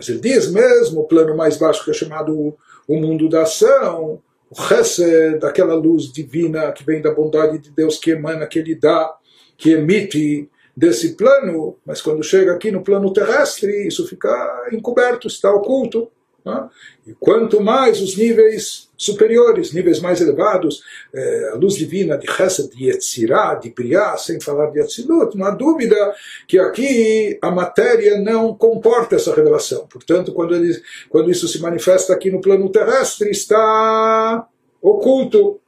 Mas 0.00 0.08
ele 0.08 0.20
diz 0.20 0.50
mesmo 0.50 1.02
o 1.02 1.04
plano 1.04 1.36
mais 1.36 1.58
baixo 1.58 1.84
que 1.84 1.90
é 1.90 1.92
chamado 1.92 2.56
o 2.88 2.96
mundo 2.96 3.28
da 3.28 3.42
ação, 3.42 4.18
o 4.50 4.62
Chesed, 4.62 5.38
daquela 5.38 5.74
luz 5.74 6.10
divina 6.10 6.72
que 6.72 6.82
vem 6.82 7.02
da 7.02 7.12
bondade 7.12 7.58
de 7.58 7.70
Deus 7.70 7.98
que 7.98 8.12
emana, 8.12 8.46
que 8.46 8.58
ele 8.58 8.74
dá, 8.74 9.14
que 9.58 9.72
emite 9.72 10.48
desse 10.74 11.16
plano, 11.16 11.76
mas 11.84 12.00
quando 12.00 12.22
chega 12.22 12.54
aqui 12.54 12.70
no 12.70 12.82
plano 12.82 13.12
terrestre, 13.12 13.86
isso 13.86 14.08
fica 14.08 14.70
encoberto, 14.72 15.28
está 15.28 15.52
oculto. 15.52 16.10
Né? 16.44 16.68
E 17.06 17.14
quanto 17.14 17.60
mais 17.60 18.00
os 18.00 18.16
níveis 18.16 18.88
superiores, 18.96 19.72
níveis 19.72 20.00
mais 20.00 20.20
elevados, 20.20 20.82
é, 21.14 21.50
a 21.52 21.54
luz 21.54 21.74
divina 21.74 22.16
de 22.18 22.30
Chesed, 22.30 22.70
de 22.70 22.86
Yetzirah, 22.86 23.54
de 23.54 23.70
Briah, 23.70 24.16
sem 24.16 24.40
falar 24.40 24.70
de 24.70 24.80
Atzilut, 24.80 25.36
não 25.36 25.46
há 25.46 25.50
dúvida 25.50 26.14
que 26.46 26.58
aqui 26.58 27.38
a 27.40 27.50
matéria 27.50 28.18
não 28.18 28.54
comporta 28.54 29.16
essa 29.16 29.34
revelação. 29.34 29.86
Portanto, 29.86 30.32
quando, 30.32 30.54
ele, 30.54 30.80
quando 31.08 31.30
isso 31.30 31.48
se 31.48 31.60
manifesta 31.60 32.12
aqui 32.12 32.30
no 32.30 32.40
plano 32.40 32.70
terrestre, 32.70 33.30
está 33.30 34.46
oculto. 34.82 35.60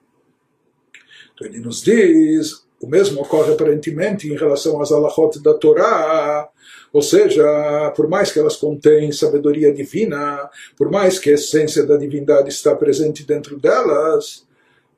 Então 1.34 1.46
ele 1.46 1.60
nos 1.60 1.82
diz, 1.82 2.64
o 2.80 2.86
mesmo 2.86 3.22
ocorre 3.22 3.52
aparentemente 3.52 4.28
em 4.28 4.36
relação 4.36 4.80
às 4.80 4.92
alahot 4.92 5.40
da 5.40 5.54
Torá, 5.54 6.48
ou 6.92 7.02
seja, 7.02 7.92
por 7.96 8.08
mais 8.08 8.30
que 8.30 8.38
elas 8.38 8.56
contêm 8.56 9.10
sabedoria 9.12 9.72
divina, 9.72 10.48
por 10.76 10.90
mais 10.90 11.18
que 11.18 11.30
a 11.30 11.34
essência 11.34 11.84
da 11.84 11.96
divindade 11.96 12.50
está 12.50 12.74
presente 12.74 13.24
dentro 13.24 13.58
delas, 13.58 14.44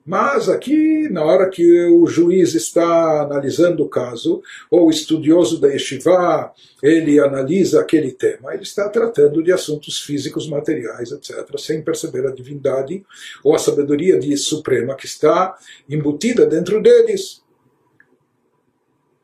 mas 0.06 0.50
aqui, 0.50 1.08
na 1.08 1.24
hora 1.24 1.48
que 1.48 1.86
o 1.86 2.06
juiz 2.06 2.54
está 2.54 3.22
analisando 3.22 3.82
o 3.82 3.88
caso, 3.88 4.42
ou 4.70 4.88
o 4.88 4.90
estudioso 4.90 5.58
da 5.58 5.68
Yeshiva, 5.68 6.52
ele 6.82 7.18
analisa 7.18 7.80
aquele 7.80 8.12
tema, 8.12 8.52
ele 8.52 8.64
está 8.64 8.86
tratando 8.90 9.42
de 9.42 9.50
assuntos 9.50 10.02
físicos, 10.02 10.46
materiais, 10.46 11.10
etc., 11.10 11.48
sem 11.58 11.80
perceber 11.80 12.26
a 12.26 12.34
divindade 12.34 13.02
ou 13.42 13.54
a 13.54 13.58
sabedoria 13.58 14.18
de 14.18 14.36
suprema 14.36 14.94
que 14.94 15.06
está 15.06 15.56
embutida 15.88 16.44
dentro 16.44 16.82
deles. 16.82 17.42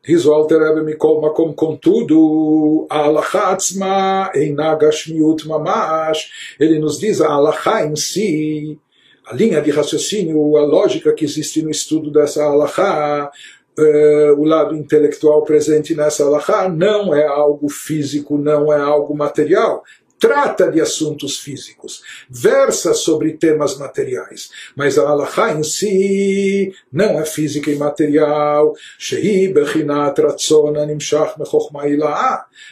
Diz 0.03 0.25
o 0.25 0.33
Alter 0.33 0.59
Rebbe 0.59 0.83
Mikol 0.83 1.21
contudo, 1.53 2.87
a 2.89 3.03
Alaha 3.05 3.51
Atzma 3.51 4.31
Eina 4.33 4.73
Gashmiut 4.75 5.47
Mamash, 5.47 6.55
ele 6.59 6.79
nos 6.79 6.97
diz 6.97 7.21
a 7.21 7.29
Alaha 7.29 7.85
em 7.85 7.95
si, 7.95 8.79
a 9.27 9.35
linha 9.35 9.61
de 9.61 9.69
raciocínio, 9.69 10.57
a 10.57 10.61
lógica 10.61 11.13
que 11.13 11.23
existe 11.23 11.61
no 11.61 11.69
estudo 11.69 12.11
dessa 12.11 12.43
Alaha, 12.43 13.31
Uh, 13.79 14.35
o 14.37 14.43
lado 14.43 14.75
intelectual 14.75 15.43
presente 15.43 15.95
nessa 15.95 16.25
alahá 16.25 16.67
não 16.67 17.15
é 17.15 17.25
algo 17.25 17.69
físico, 17.69 18.37
não 18.37 18.71
é 18.71 18.77
algo 18.77 19.15
material 19.15 19.81
trata 20.21 20.71
de 20.71 20.79
assuntos 20.79 21.39
físicos, 21.39 22.03
versa 22.29 22.93
sobre 22.93 23.33
temas 23.33 23.75
materiais, 23.75 24.51
mas 24.75 24.99
a 24.99 25.09
Allahá 25.09 25.51
em 25.53 25.63
si 25.63 26.71
não 26.93 27.19
é 27.19 27.25
física 27.25 27.71
e 27.71 27.75
material. 27.75 28.75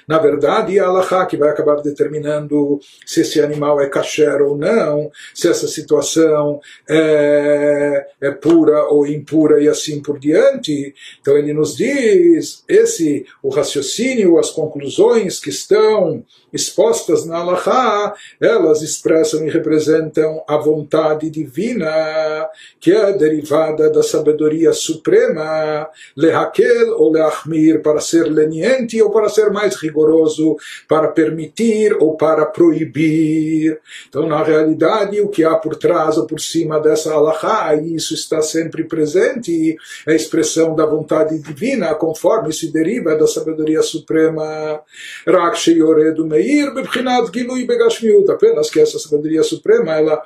Na 0.07 0.19
verdade, 0.19 0.77
é 0.77 0.81
a 0.81 0.87
Allahá 0.87 1.25
que 1.25 1.37
vai 1.37 1.49
acabar 1.49 1.81
determinando 1.81 2.79
se 3.03 3.21
esse 3.21 3.41
animal 3.41 3.81
é 3.81 3.89
kasher 3.89 4.43
ou 4.43 4.55
não, 4.55 5.11
se 5.33 5.47
essa 5.47 5.67
situação 5.67 6.61
é, 6.87 8.05
é 8.21 8.29
pura 8.29 8.83
ou 8.89 9.07
impura 9.07 9.59
e 9.59 9.67
assim 9.67 10.03
por 10.03 10.19
diante. 10.19 10.93
Então 11.19 11.35
ele 11.35 11.51
nos 11.53 11.75
diz 11.75 12.63
esse 12.67 13.25
o 13.41 13.49
raciocínio, 13.49 14.37
as 14.37 14.51
conclusões 14.51 15.39
que 15.39 15.49
estão 15.49 16.23
expostas 16.53 17.25
na 17.25 17.38
na 17.39 17.41
Allahá, 17.41 18.13
elas 18.39 18.81
expressam 18.81 19.45
e 19.45 19.49
representam 19.49 20.43
a 20.47 20.57
vontade 20.57 21.29
divina, 21.29 22.49
que 22.79 22.91
é 22.91 23.13
derivada 23.13 23.89
da 23.89 24.03
sabedoria 24.03 24.73
suprema, 24.73 25.87
lehakel 26.15 26.95
ou 26.97 27.11
leachmir, 27.11 27.81
para 27.81 28.01
ser 28.01 28.23
leniente 28.23 29.01
ou 29.01 29.09
para 29.09 29.29
ser 29.29 29.49
mais 29.51 29.75
rigoroso, 29.75 30.57
para 30.87 31.07
permitir 31.07 31.95
ou 31.99 32.15
para 32.15 32.45
proibir. 32.45 33.79
Então, 34.07 34.27
na 34.27 34.43
realidade, 34.43 35.21
o 35.21 35.29
que 35.29 35.43
há 35.43 35.55
por 35.55 35.75
trás 35.75 36.17
ou 36.17 36.25
por 36.25 36.39
cima 36.39 36.79
dessa 36.79 37.13
Allahá, 37.13 37.75
isso 37.75 38.13
está 38.13 38.41
sempre 38.41 38.83
presente, 38.83 39.77
é 40.05 40.11
a 40.11 40.15
expressão 40.15 40.75
da 40.75 40.85
vontade 40.85 41.39
divina, 41.39 41.93
conforme 41.95 42.51
se 42.51 42.71
deriva 42.71 43.15
da 43.15 43.27
sabedoria 43.27 43.81
suprema. 43.81 44.81
Meir, 46.39 46.73
apenas 48.31 48.69
que 48.69 48.79
essa 48.79 48.99
sabedoria 48.99 49.43
suprema, 49.43 49.95
ela, 49.95 50.23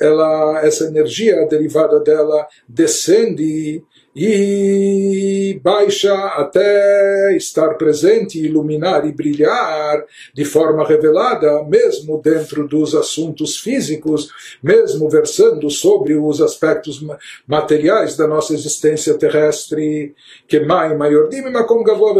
ela, 0.00 0.60
essa 0.64 0.86
energia 0.86 1.46
derivada 1.46 2.00
dela 2.00 2.46
descende 2.68 3.82
e 4.20 5.60
baixa 5.62 6.12
até 6.12 7.36
estar 7.36 7.74
presente, 7.74 8.44
iluminar 8.44 9.06
e 9.06 9.12
brilhar 9.12 10.04
de 10.34 10.44
forma 10.44 10.84
revelada, 10.84 11.62
mesmo 11.62 12.20
dentro 12.20 12.66
dos 12.66 12.96
assuntos 12.96 13.58
físicos, 13.58 14.28
mesmo 14.60 15.08
versando 15.08 15.70
sobre 15.70 16.14
os 16.14 16.40
aspectos 16.40 17.00
materiais 17.46 18.16
da 18.16 18.26
nossa 18.26 18.54
existência 18.54 19.14
terrestre, 19.14 20.14
que 20.48 20.58
mai 20.60 20.96
maior. 20.96 21.28
Makom 21.52 21.84
gavó 21.84 22.12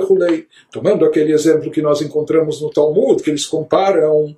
Tomando 0.70 1.04
aquele 1.04 1.32
exemplo 1.32 1.70
que 1.70 1.82
nós 1.82 2.00
encontramos 2.00 2.62
no 2.62 2.70
Talmud, 2.70 3.22
que 3.22 3.30
eles 3.30 3.44
comparam 3.44 4.36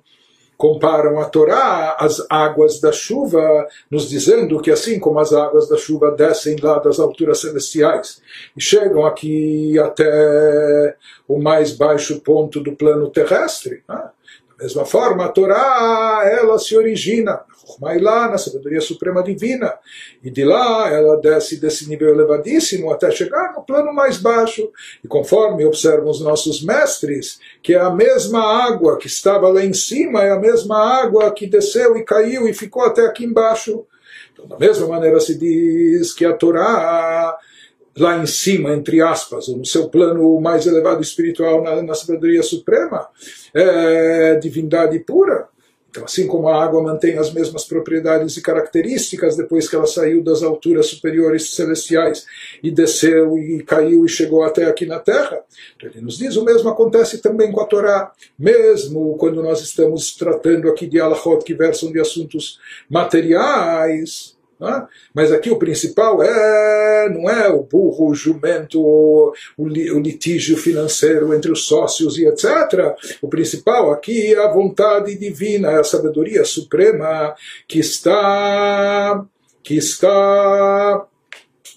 comparam 0.61 1.19
a 1.19 1.25
Torá 1.25 1.95
às 1.97 2.23
águas 2.29 2.79
da 2.79 2.91
chuva, 2.91 3.67
nos 3.89 4.07
dizendo 4.07 4.61
que 4.61 4.69
assim 4.69 4.99
como 4.99 5.17
as 5.17 5.33
águas 5.33 5.67
da 5.67 5.75
chuva 5.75 6.11
descem 6.11 6.55
lá 6.61 6.77
das 6.77 6.99
alturas 6.99 7.39
celestiais 7.39 8.21
e 8.55 8.61
chegam 8.61 9.03
aqui 9.03 9.79
até 9.79 10.95
o 11.27 11.41
mais 11.41 11.71
baixo 11.71 12.21
ponto 12.21 12.59
do 12.59 12.75
plano 12.75 13.09
terrestre, 13.09 13.83
né? 13.89 14.03
da 14.49 14.63
mesma 14.63 14.85
forma 14.85 15.25
a 15.25 15.29
Torá 15.29 16.21
ela 16.31 16.59
se 16.59 16.77
origina 16.77 17.41
lá 17.79 18.29
na 18.29 18.37
sabedoria 18.37 18.81
suprema 18.81 19.23
divina. 19.23 19.73
E 20.23 20.29
de 20.29 20.43
lá 20.43 20.89
ela 20.89 21.17
desce 21.17 21.59
desse 21.59 21.87
nível 21.87 22.09
elevadíssimo 22.09 22.91
até 22.91 23.11
chegar 23.11 23.53
no 23.53 23.63
plano 23.63 23.93
mais 23.93 24.17
baixo. 24.17 24.69
E 25.03 25.07
conforme 25.07 25.65
observam 25.65 26.09
os 26.09 26.21
nossos 26.21 26.63
mestres, 26.63 27.39
que 27.61 27.73
é 27.73 27.79
a 27.79 27.89
mesma 27.89 28.41
água 28.41 28.97
que 28.97 29.07
estava 29.07 29.47
lá 29.49 29.63
em 29.63 29.73
cima, 29.73 30.23
é 30.23 30.31
a 30.31 30.39
mesma 30.39 30.77
água 30.77 31.31
que 31.31 31.47
desceu 31.47 31.95
e 31.97 32.03
caiu 32.03 32.47
e 32.47 32.53
ficou 32.53 32.83
até 32.83 33.05
aqui 33.05 33.25
embaixo. 33.25 33.85
Então, 34.33 34.47
da 34.47 34.57
mesma 34.57 34.87
maneira 34.87 35.19
se 35.19 35.37
diz 35.37 36.13
que 36.13 36.25
a 36.25 36.33
Torá 36.33 37.37
lá 37.97 38.17
em 38.17 38.25
cima, 38.25 38.71
entre 38.73 39.01
aspas, 39.01 39.47
no 39.49 39.65
seu 39.65 39.89
plano 39.89 40.39
mais 40.39 40.65
elevado 40.65 41.01
espiritual, 41.01 41.61
na, 41.61 41.81
na 41.81 41.93
sabedoria 41.93 42.43
suprema, 42.43 43.07
é 43.53 44.35
divindade 44.35 44.97
pura. 44.99 45.47
Então, 45.91 46.05
assim 46.05 46.25
como 46.25 46.47
a 46.47 46.63
água 46.63 46.81
mantém 46.81 47.17
as 47.17 47.33
mesmas 47.33 47.65
propriedades 47.65 48.37
e 48.37 48.41
características 48.41 49.35
depois 49.35 49.69
que 49.69 49.75
ela 49.75 49.85
saiu 49.85 50.23
das 50.23 50.41
alturas 50.41 50.87
superiores 50.87 51.53
celestiais 51.53 52.25
e 52.63 52.71
desceu 52.71 53.37
e 53.37 53.61
caiu 53.61 54.05
e 54.05 54.09
chegou 54.09 54.41
até 54.41 54.65
aqui 54.65 54.85
na 54.85 54.99
Terra, 54.99 55.43
então 55.75 55.89
ele 55.89 55.99
nos 55.99 56.17
diz 56.17 56.37
o 56.37 56.45
mesmo 56.45 56.69
acontece 56.69 57.17
também 57.17 57.51
com 57.51 57.59
a 57.59 57.65
Torá. 57.65 58.13
Mesmo 58.39 59.17
quando 59.17 59.43
nós 59.43 59.59
estamos 59.59 60.15
tratando 60.15 60.69
aqui 60.69 60.87
de 60.87 60.97
alahot 60.97 61.43
que 61.43 61.53
versam 61.53 61.91
de 61.91 61.99
assuntos 61.99 62.57
materiais, 62.89 64.37
né? 64.61 64.87
Mas 65.11 65.31
aqui 65.31 65.49
o 65.49 65.57
principal 65.57 66.21
é 66.21 67.09
não 67.09 67.27
é 67.27 67.49
o 67.49 67.63
burro, 67.63 68.11
o 68.11 68.15
jumento, 68.15 68.79
o, 68.79 69.33
o, 69.57 69.67
litígio 69.67 70.55
financeiro 70.55 71.33
entre 71.33 71.51
os 71.51 71.65
sócios 71.65 72.19
e 72.19 72.27
etc. 72.27 72.95
O 73.21 73.27
principal 73.27 73.91
aqui 73.91 74.35
é 74.35 74.39
a 74.39 74.51
vontade 74.51 75.17
divina, 75.17 75.71
é 75.71 75.79
a 75.79 75.83
sabedoria 75.83 76.45
suprema 76.45 77.33
que 77.67 77.79
está 77.79 79.25
que 79.63 79.75
está 79.75 81.07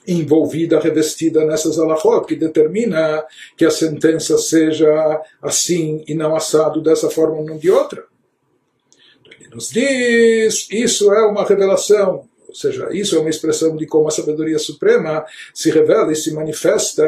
envolvida, 0.06 0.80
revestida 0.80 1.44
nessas 1.46 1.78
alahot, 1.78 2.26
que 2.26 2.36
determina 2.36 3.24
que 3.56 3.64
a 3.64 3.70
sentença 3.70 4.36
seja 4.36 5.22
assim 5.40 6.04
e 6.06 6.14
não 6.14 6.36
assado 6.36 6.82
dessa 6.82 7.08
forma 7.08 7.36
ou 7.36 7.44
não 7.44 7.56
de 7.56 7.70
outra. 7.70 8.04
Ele 9.40 9.48
nos 9.54 9.70
diz, 9.70 10.66
isso 10.70 11.12
é 11.12 11.26
uma 11.26 11.44
revelação 11.46 12.28
ou 12.54 12.60
seja, 12.60 12.88
isso 12.92 13.16
é 13.16 13.18
uma 13.18 13.28
expressão 13.28 13.74
de 13.74 13.84
como 13.84 14.06
a 14.06 14.12
sabedoria 14.12 14.60
suprema 14.60 15.26
se 15.52 15.72
revela 15.72 16.12
e 16.12 16.16
se 16.16 16.32
manifesta 16.32 17.04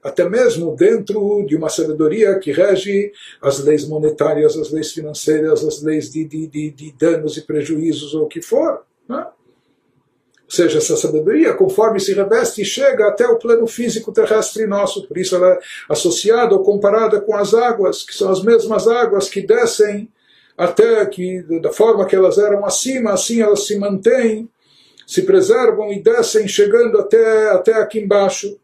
até 0.00 0.28
mesmo 0.28 0.76
dentro 0.76 1.44
de 1.44 1.56
uma 1.56 1.68
sabedoria 1.68 2.38
que 2.38 2.52
rege 2.52 3.10
as 3.42 3.58
leis 3.58 3.88
monetárias, 3.88 4.56
as 4.56 4.70
leis 4.70 4.92
financeiras, 4.92 5.64
as 5.64 5.82
leis 5.82 6.12
de, 6.12 6.24
de, 6.24 6.46
de, 6.46 6.70
de 6.70 6.92
danos 6.92 7.36
e 7.36 7.42
prejuízos 7.42 8.14
ou 8.14 8.26
o 8.26 8.28
que 8.28 8.40
for. 8.40 8.82
Né? 9.08 9.26
Ou 10.44 10.50
seja, 10.50 10.78
essa 10.78 10.96
sabedoria, 10.96 11.54
conforme 11.54 11.98
se 11.98 12.14
reveste, 12.14 12.64
chega 12.64 13.08
até 13.08 13.26
o 13.26 13.36
plano 13.36 13.66
físico 13.66 14.12
terrestre 14.12 14.64
nosso. 14.64 15.08
Por 15.08 15.18
isso 15.18 15.34
ela 15.34 15.54
é 15.54 15.58
associada 15.88 16.54
ou 16.54 16.62
comparada 16.62 17.20
com 17.20 17.34
as 17.34 17.52
águas, 17.52 18.04
que 18.04 18.14
são 18.14 18.30
as 18.30 18.44
mesmas 18.44 18.86
águas 18.86 19.28
que 19.28 19.44
descem 19.44 20.08
até 20.56 21.04
que, 21.06 21.42
da 21.60 21.72
forma 21.72 22.06
que 22.06 22.14
elas 22.14 22.38
eram 22.38 22.64
acima, 22.64 23.12
assim 23.12 23.42
elas 23.42 23.66
se 23.66 23.76
mantêm 23.76 24.48
se 25.05 25.23
preservam 25.23 25.91
e 25.91 26.01
descem, 26.01 26.47
chegando 26.47 26.99
até, 26.99 27.49
até 27.51 27.73
aqui 27.73 27.99
embaixo. 27.99 28.57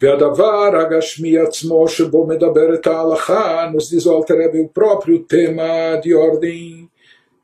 והדבר 0.00 0.76
הגשמי 0.76 1.38
עצמו 1.38 1.88
שבו 1.88 2.26
מדברת 2.26 2.86
ההלכה, 2.86 3.70
nos 3.72 3.88
diz 3.88 4.06
o 4.06 4.12
Alter 4.12 4.50
o 4.54 4.68
próprio 4.68 5.24
tema 5.24 5.96
de 6.02 6.14
ordem 6.14 6.90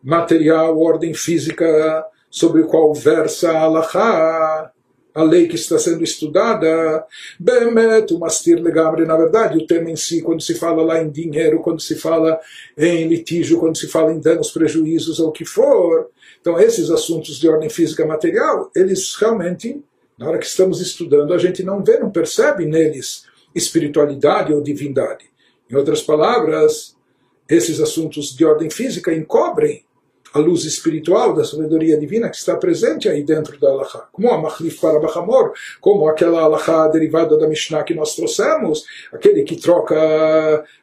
material, 0.03 0.79
ordem 0.79 1.15
física, 1.15 2.05
sobre 2.31 2.63
o 2.63 2.67
qual 2.67 2.93
versa 2.95 3.53
a 3.53 3.61
halakha, 3.61 4.71
a 5.18 5.24
lei 5.24 5.48
que 5.48 5.56
está 5.56 5.80
sendo 5.80 6.04
estudada, 6.04 7.04
Bemet, 7.40 8.14
o 8.14 8.20
legamre, 8.62 9.04
na 9.04 9.18
verdade, 9.18 9.58
o 9.58 9.66
tema 9.66 9.90
em 9.90 9.96
si, 9.96 10.22
quando 10.22 10.44
se 10.44 10.54
fala 10.54 10.84
lá 10.84 11.02
em 11.02 11.10
dinheiro, 11.10 11.60
quando 11.60 11.82
se 11.82 11.96
fala 11.96 12.40
em 12.78 13.08
litígio, 13.08 13.60
quando 13.60 13.76
se 13.78 13.88
fala 13.88 14.14
em 14.14 14.20
danos, 14.20 14.52
prejuízos 14.52 15.20
ou 15.20 15.30
o 15.30 15.32
que 15.32 15.44
for, 15.44 16.12
então, 16.40 16.60
esses 16.60 16.92
assuntos 16.92 17.40
de 17.40 17.50
ordem 17.50 17.68
física 17.68 18.06
material, 18.06 18.70
eles 18.76 19.16
realmente, 19.16 19.84
na 20.20 20.30
hora 20.30 20.38
que 20.38 20.46
estamos 20.46 20.80
estudando, 20.80 21.34
a 21.34 21.40
gente 21.40 21.64
não 21.64 21.84
vê, 21.84 21.98
não 21.98 22.12
percebe 22.12 22.66
neles 22.66 23.26
espiritualidade 23.56 24.54
ou 24.54 24.62
divindade. 24.62 25.26
Em 25.68 25.76
outras 25.76 26.04
palavras, 26.04 26.96
esses 27.50 27.82
assuntos 27.82 28.36
de 28.36 28.46
ordem 28.46 28.70
física 28.70 29.12
encobrem 29.12 29.84
a 30.34 30.40
luz 30.40 30.66
espiritual 30.66 31.34
da 31.34 31.44
sabedoria 31.44 31.98
divina 31.98 32.30
que 32.30 32.38
está 32.38 32.56
presente 32.56 33.08
aí 33.10 33.24
dentro 33.24 33.60
da 33.60 33.70
Allahá. 33.70 34.08
Como 34.12 34.30
a 34.30 34.38
Machlif 34.38 34.80
para 34.80 35.00
Bachamor, 35.00 35.54
como 35.80 36.08
aquela 36.08 36.42
Allahá 36.42 36.88
derivada 36.88 37.38
da 37.38 37.48
Mishnah 37.48 37.84
que 37.84 37.94
nós 37.94 38.16
trouxemos, 38.16 38.84
aquele 39.12 39.44
que 39.44 39.56
troca 39.56 39.96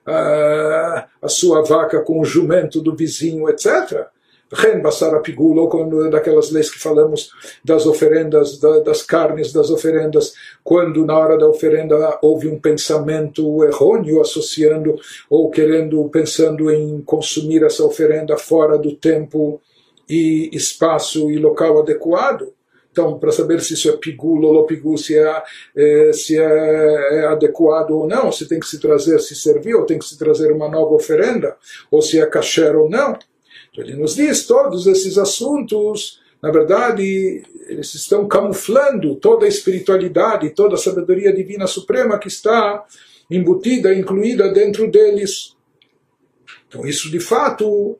uh, 0.07 1.04
a 1.22 1.28
sua 1.28 1.62
vaca 1.62 2.00
com 2.00 2.20
o 2.20 2.24
jumento 2.24 2.80
do 2.80 2.94
vizinho, 2.94 3.48
etc. 3.48 4.07
Ren 4.52 4.80
Basara 4.80 5.20
Pigula, 5.20 5.62
ou 5.62 5.68
quando, 5.68 6.11
daquelas 6.11 6.50
leis 6.50 6.70
que 6.70 6.78
falamos 6.78 7.30
das 7.64 7.87
oferendas, 7.87 8.59
da, 8.59 8.80
das 8.80 9.02
carnes 9.02 9.52
das 9.52 9.70
oferendas, 9.70 10.35
quando 10.62 11.04
na 11.04 11.18
hora 11.18 11.38
da 11.38 11.48
oferenda 11.48 12.18
houve 12.22 12.48
um 12.48 12.59
pensamento 12.59 13.64
errôneo 13.64 14.20
associando 14.20 14.96
ou 15.28 15.50
querendo, 15.50 16.09
pensando 16.09 16.70
em 16.70 17.00
consumir 17.02 17.62
essa 17.62 17.85
oferenda 17.85 18.37
fora 18.37 18.78
do 18.78 18.94
tempo 18.94 19.61
e 20.09 20.50
espaço 20.52 21.30
e 21.30 21.38
local 21.38 21.80
adequado. 21.80 22.52
Então, 22.94 23.18
para 23.18 23.33
saber 23.33 23.61
se 23.61 23.74
isso 23.74 23.88
é 23.88 23.96
pigul 23.96 24.44
ou 24.44 24.52
lopigul, 24.52 24.96
se, 24.96 25.18
é, 25.18 25.42
é, 25.76 26.12
se 26.12 26.38
é, 26.38 26.44
é, 26.44 27.26
adequado 27.26 27.90
ou 27.90 28.07
não, 28.07 28.30
se 28.30 28.46
tem 28.46 28.61
que 28.61 28.68
se 28.68 28.78
trazer, 28.78 29.18
se 29.18 29.35
servir, 29.35 29.74
ou 29.74 29.85
tem 29.85 29.98
que 29.98 30.04
se 30.04 30.16
trazer 30.16 30.52
uma 30.52 30.68
nova 30.68 30.94
oferenda, 30.94 31.57
ou 31.90 32.00
se 32.00 32.20
é 32.20 32.26
kasher 32.26 32.76
ou 32.76 32.88
não. 32.88 33.18
Ele 33.76 33.96
nos 33.96 34.14
diz 34.14 34.46
todos 34.46 34.87
esses 34.87 35.18
assuntos, 35.18 36.20
na 36.40 36.50
verdade, 36.50 37.42
eles 37.66 37.94
estão 37.94 38.28
camuflando 38.28 39.16
toda 39.16 39.46
a 39.46 39.48
espiritualidade, 39.48 40.50
toda 40.50 40.74
a 40.74 40.78
sabedoria 40.78 41.32
divina 41.32 41.66
suprema 41.66 42.18
que 42.18 42.28
está 42.28 42.84
embutida, 43.30 43.94
incluída 43.94 44.52
dentro 44.52 44.90
deles. 44.90 45.56
Então 46.68 46.87
isso 46.87 47.10
de 47.10 47.20
fato 47.20 47.98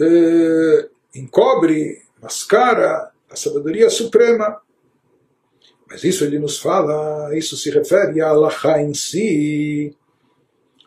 é, 0.00 0.88
encobre, 1.14 2.02
mascara 2.20 3.10
a 3.30 3.36
sabedoria 3.36 3.88
suprema. 3.88 4.60
Mas 5.88 6.04
isso 6.04 6.24
ele 6.24 6.38
nos 6.38 6.58
fala, 6.58 7.36
isso 7.36 7.56
se 7.56 7.70
refere 7.70 8.20
a 8.20 8.30
Allah 8.30 8.80
em 8.80 8.94
si. 8.94 9.94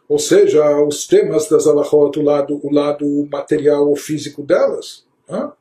Ou 0.07 0.19
seja, 0.19 0.63
os 0.83 1.07
temas 1.07 1.47
das 1.49 1.65
alahot, 1.67 2.19
o 2.19 2.23
lado, 2.23 2.59
o 2.63 2.71
lado 2.71 3.27
material 3.31 3.89
ou 3.89 3.95
físico 3.95 4.43
delas. 4.43 5.03
Né? 5.27 5.51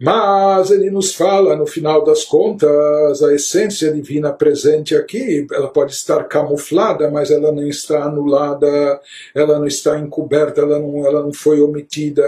Mas 0.00 0.70
ele 0.70 0.90
nos 0.90 1.12
fala, 1.12 1.56
no 1.56 1.66
final 1.66 2.04
das 2.04 2.24
contas, 2.24 3.20
a 3.20 3.34
essência 3.34 3.92
divina 3.92 4.32
presente 4.32 4.94
aqui, 4.94 5.44
ela 5.52 5.66
pode 5.66 5.92
estar 5.92 6.22
camuflada, 6.24 7.10
mas 7.10 7.32
ela 7.32 7.50
não 7.50 7.66
está 7.66 8.04
anulada, 8.04 9.00
ela 9.34 9.58
não 9.58 9.66
está 9.66 9.98
encoberta, 9.98 10.60
ela 10.60 10.78
não, 10.78 11.04
ela 11.04 11.20
não 11.24 11.32
foi 11.32 11.60
omitida 11.60 12.22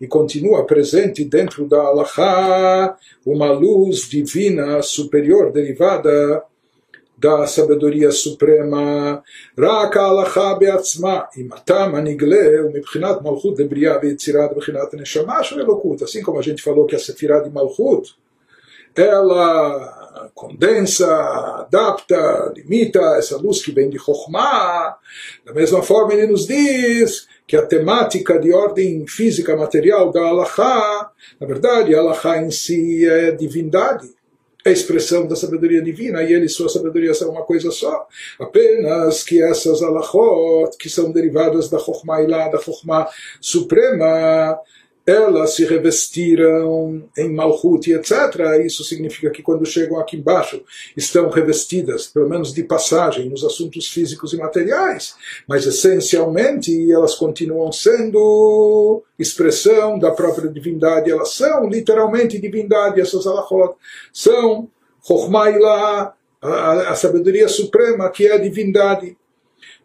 e 0.00 0.08
continua 0.08 0.66
presente 0.66 1.24
dentro 1.24 1.68
da 1.68 1.78
Allahá, 1.78 2.96
uma 3.24 3.52
luz 3.52 4.08
divina 4.08 4.82
superior 4.82 5.52
derivada 5.52 6.42
da 7.19 7.45
sabedoria 7.47 8.11
suprema, 8.11 9.21
רק 9.57 9.97
ההלכה 9.97 10.53
בעצמה, 10.53 11.19
אם 11.37 11.49
אתה 11.53 11.87
מנגלה, 11.87 12.65
ומבחינת 12.65 13.21
מלכות 13.21 13.61
דבריאה 13.61 13.97
ויצירה 14.01 14.47
מבחינת 14.55 14.93
הנשמה 14.93 15.43
של 15.43 15.59
אלוקות, 15.59 16.01
assim 16.01 16.21
como 16.23 16.39
a 16.39 16.41
gente 16.41 16.61
falou 16.61 16.85
que 16.85 16.95
a 16.95 16.99
sefirá 16.99 17.39
de 17.39 17.49
Malchut, 17.49 18.15
ela 18.95 20.31
condensa, 20.33 21.07
adapta, 21.59 22.53
limita 22.55 22.99
essa 23.17 23.37
luz 23.37 23.63
que 23.63 23.71
vem 23.71 23.89
de 23.89 23.99
Chokhmah, 23.99 24.95
da 25.45 25.53
mesma 25.53 25.81
forma 25.83 26.13
ele 26.13 26.27
nos 26.27 26.47
diz 26.47 27.27
que 27.47 27.57
a 27.57 27.65
temática 27.65 28.39
de 28.39 28.53
ordem 28.53 29.05
física 29.07 29.55
material 29.55 30.11
da 30.11 30.21
Allahá, 30.21 31.11
na 31.39 31.47
verdade, 31.47 31.93
a 31.93 31.99
Allahá 31.99 32.41
em 32.41 32.51
si 32.51 33.05
é 33.07 33.31
divindade 33.31 34.09
a 34.64 34.70
expressão 34.70 35.26
da 35.26 35.36
sabedoria 35.36 35.82
divina 35.82 36.22
e 36.22 36.32
ele 36.32 36.46
e 36.46 36.48
sua 36.48 36.68
sabedoria 36.68 37.12
são 37.12 37.30
uma 37.30 37.42
coisa 37.42 37.70
só. 37.70 38.06
Apenas 38.40 39.22
que 39.22 39.42
essas 39.42 39.82
alachot, 39.82 40.76
que 40.78 40.88
são 40.88 41.12
derivadas 41.12 41.68
da 41.68 41.78
Chokhmah 41.78 42.22
Ilá, 42.22 42.48
da 42.48 42.58
Chokhmah 42.58 43.08
Suprema, 43.40 44.58
elas 45.06 45.54
se 45.54 45.64
revestiram 45.66 47.04
em 47.16 47.30
Malchut 47.30 47.90
e 47.90 47.94
etc. 47.94 48.64
Isso 48.64 48.82
significa 48.82 49.30
que 49.30 49.42
quando 49.42 49.66
chegam 49.66 49.98
aqui 49.98 50.16
embaixo 50.16 50.62
estão 50.96 51.28
revestidas, 51.28 52.06
pelo 52.06 52.28
menos 52.28 52.54
de 52.54 52.62
passagem, 52.62 53.28
nos 53.28 53.44
assuntos 53.44 53.86
físicos 53.88 54.32
e 54.32 54.38
materiais, 54.38 55.14
mas 55.46 55.66
essencialmente 55.66 56.90
elas 56.90 57.14
continuam 57.14 57.70
sendo 57.70 59.02
expressão 59.18 59.98
da 59.98 60.10
própria 60.10 60.48
divindade, 60.48 61.10
elas 61.10 61.34
são 61.34 61.68
literalmente 61.68 62.40
divindade, 62.40 63.00
essas 63.00 63.26
alachot 63.26 63.76
são 64.12 64.70
Chokhmah 65.06 66.14
a, 66.40 66.90
a 66.90 66.94
sabedoria 66.94 67.48
suprema 67.48 68.08
que 68.10 68.26
é 68.26 68.32
a 68.32 68.38
divindade. 68.38 69.16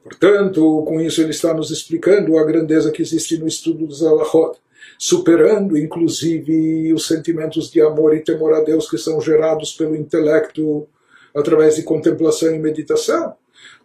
Portanto, 0.02 0.84
com 0.88 1.02
isso 1.02 1.22
ele 1.22 1.32
está 1.32 1.54
nos 1.54 1.72
explicando 1.72 2.38
a 2.38 2.44
grandeza 2.46 2.90
que 2.90 3.02
existe 3.02 3.38
no 3.38 3.48
estudo 3.48 3.86
dos 3.86 4.02
alachot 4.02 4.58
superando 5.02 5.78
inclusive 5.78 6.94
os 6.94 7.08
sentimentos 7.08 7.72
de 7.72 7.80
amor 7.82 8.14
e 8.14 8.20
temor 8.20 8.54
a 8.54 8.60
Deus 8.60 8.90
que 8.90 8.98
são 8.98 9.22
gerados 9.22 9.72
pelo 9.72 9.96
intelecto 9.96 10.86
através 11.34 11.78
de 11.78 11.84
contemplação 11.84 12.54
e 12.54 12.60
meditação 12.60 13.34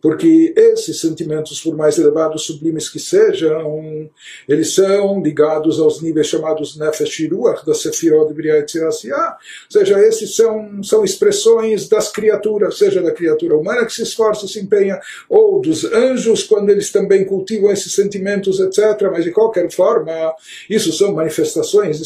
porque 0.04 0.52
esses 0.54 1.00
sentimentos, 1.00 1.62
por 1.62 1.74
mais 1.74 1.96
elevados, 1.96 2.44
sublimes 2.44 2.90
que 2.90 2.98
sejam, 2.98 4.10
eles 4.46 4.74
são 4.74 5.22
ligados 5.22 5.80
aos 5.80 6.02
níveis 6.02 6.26
chamados 6.26 6.76
Nefesh 6.76 7.26
Ruach, 7.32 7.64
da 7.64 7.72
Sefirot 7.72 8.30
Briat 8.34 8.78
ou 8.80 8.92
seja, 8.92 9.98
esses 10.00 10.36
são, 10.36 10.82
são 10.82 11.04
expressões 11.04 11.88
das 11.88 12.12
criaturas, 12.12 12.76
seja 12.76 13.00
da 13.00 13.12
criatura 13.12 13.56
humana 13.56 13.86
que 13.86 13.94
se 13.94 14.02
esforça, 14.02 14.46
se 14.46 14.60
empenha, 14.60 15.00
ou 15.26 15.62
dos 15.62 15.84
anjos, 15.84 16.42
quando 16.42 16.68
eles 16.68 16.92
também 16.92 17.24
cultivam 17.24 17.72
esses 17.72 17.94
sentimentos, 17.94 18.60
etc. 18.60 19.08
Mas, 19.10 19.24
de 19.24 19.30
qualquer 19.30 19.70
forma, 19.70 20.34
isso 20.68 20.92
são 20.92 21.14
manifestações, 21.14 21.98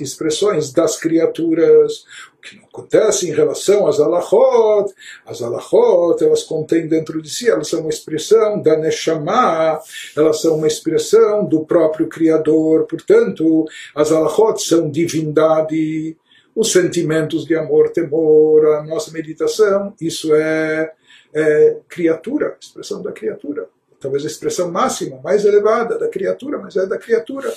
expressões 0.00 0.72
das 0.72 0.98
criaturas 0.98 2.06
que 2.42 2.56
não 2.56 2.64
acontece 2.64 3.28
em 3.28 3.32
relação 3.32 3.86
às 3.86 4.00
alachot. 4.00 4.92
As 5.24 5.40
alachot, 5.40 6.22
elas 6.22 6.42
contêm 6.42 6.88
dentro 6.88 7.22
de 7.22 7.30
si, 7.30 7.48
elas 7.48 7.68
são 7.68 7.80
uma 7.80 7.90
expressão 7.90 8.60
da 8.60 8.76
Neshama, 8.76 9.80
elas 10.16 10.40
são 10.40 10.56
uma 10.56 10.66
expressão 10.66 11.44
do 11.44 11.64
próprio 11.64 12.08
Criador. 12.08 12.86
Portanto, 12.86 13.64
as 13.94 14.10
alachot 14.10 14.60
são 14.60 14.90
divindade, 14.90 16.16
os 16.54 16.72
sentimentos 16.72 17.46
de 17.46 17.54
amor, 17.54 17.90
temor, 17.90 18.66
a 18.66 18.82
nossa 18.82 19.10
meditação, 19.12 19.94
isso 20.00 20.34
é, 20.34 20.92
é 21.32 21.76
criatura, 21.88 22.56
expressão 22.60 23.00
da 23.00 23.12
criatura 23.12 23.68
talvez 24.02 24.24
a 24.24 24.26
expressão 24.26 24.70
máxima, 24.70 25.20
mais 25.22 25.44
elevada 25.44 25.96
da 25.96 26.08
criatura, 26.08 26.58
mas 26.58 26.76
é 26.76 26.84
da 26.84 26.98
criatura. 26.98 27.52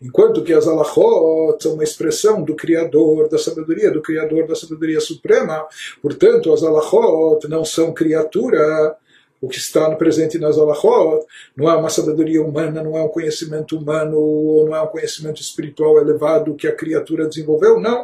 Enquanto 0.00 0.42
que 0.42 0.52
as 0.52 0.66
alachot 0.66 1.62
são 1.62 1.74
uma 1.74 1.84
expressão 1.84 2.42
do 2.42 2.56
Criador, 2.56 3.28
da 3.28 3.36
sabedoria, 3.36 3.90
do 3.90 4.00
Criador, 4.00 4.46
da 4.46 4.56
sabedoria 4.56 5.00
suprema, 5.00 5.66
portanto, 6.00 6.52
as 6.52 6.62
alachot 6.62 7.46
não 7.46 7.64
são 7.64 7.92
criatura, 7.92 8.96
o 9.40 9.48
que 9.48 9.58
está 9.58 9.94
presente 9.94 10.38
nas 10.38 10.58
alachot 10.58 11.26
não 11.54 11.70
é 11.70 11.76
uma 11.76 11.90
sabedoria 11.90 12.42
humana, 12.42 12.82
não 12.82 12.96
é 12.96 13.02
um 13.02 13.08
conhecimento 13.08 13.76
humano, 13.76 14.18
ou 14.18 14.66
não 14.66 14.74
é 14.74 14.82
um 14.82 14.86
conhecimento 14.86 15.40
espiritual 15.40 15.98
elevado 15.98 16.54
que 16.54 16.66
a 16.66 16.74
criatura 16.74 17.26
desenvolveu, 17.26 17.78
não. 17.78 18.02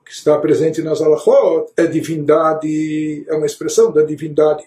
O 0.00 0.04
que 0.04 0.12
está 0.12 0.38
presente 0.38 0.82
nas 0.82 1.00
alachot 1.00 1.70
é 1.76 1.86
divindade, 1.86 3.24
é 3.28 3.34
uma 3.34 3.46
expressão 3.46 3.92
da 3.92 4.02
divindade. 4.02 4.64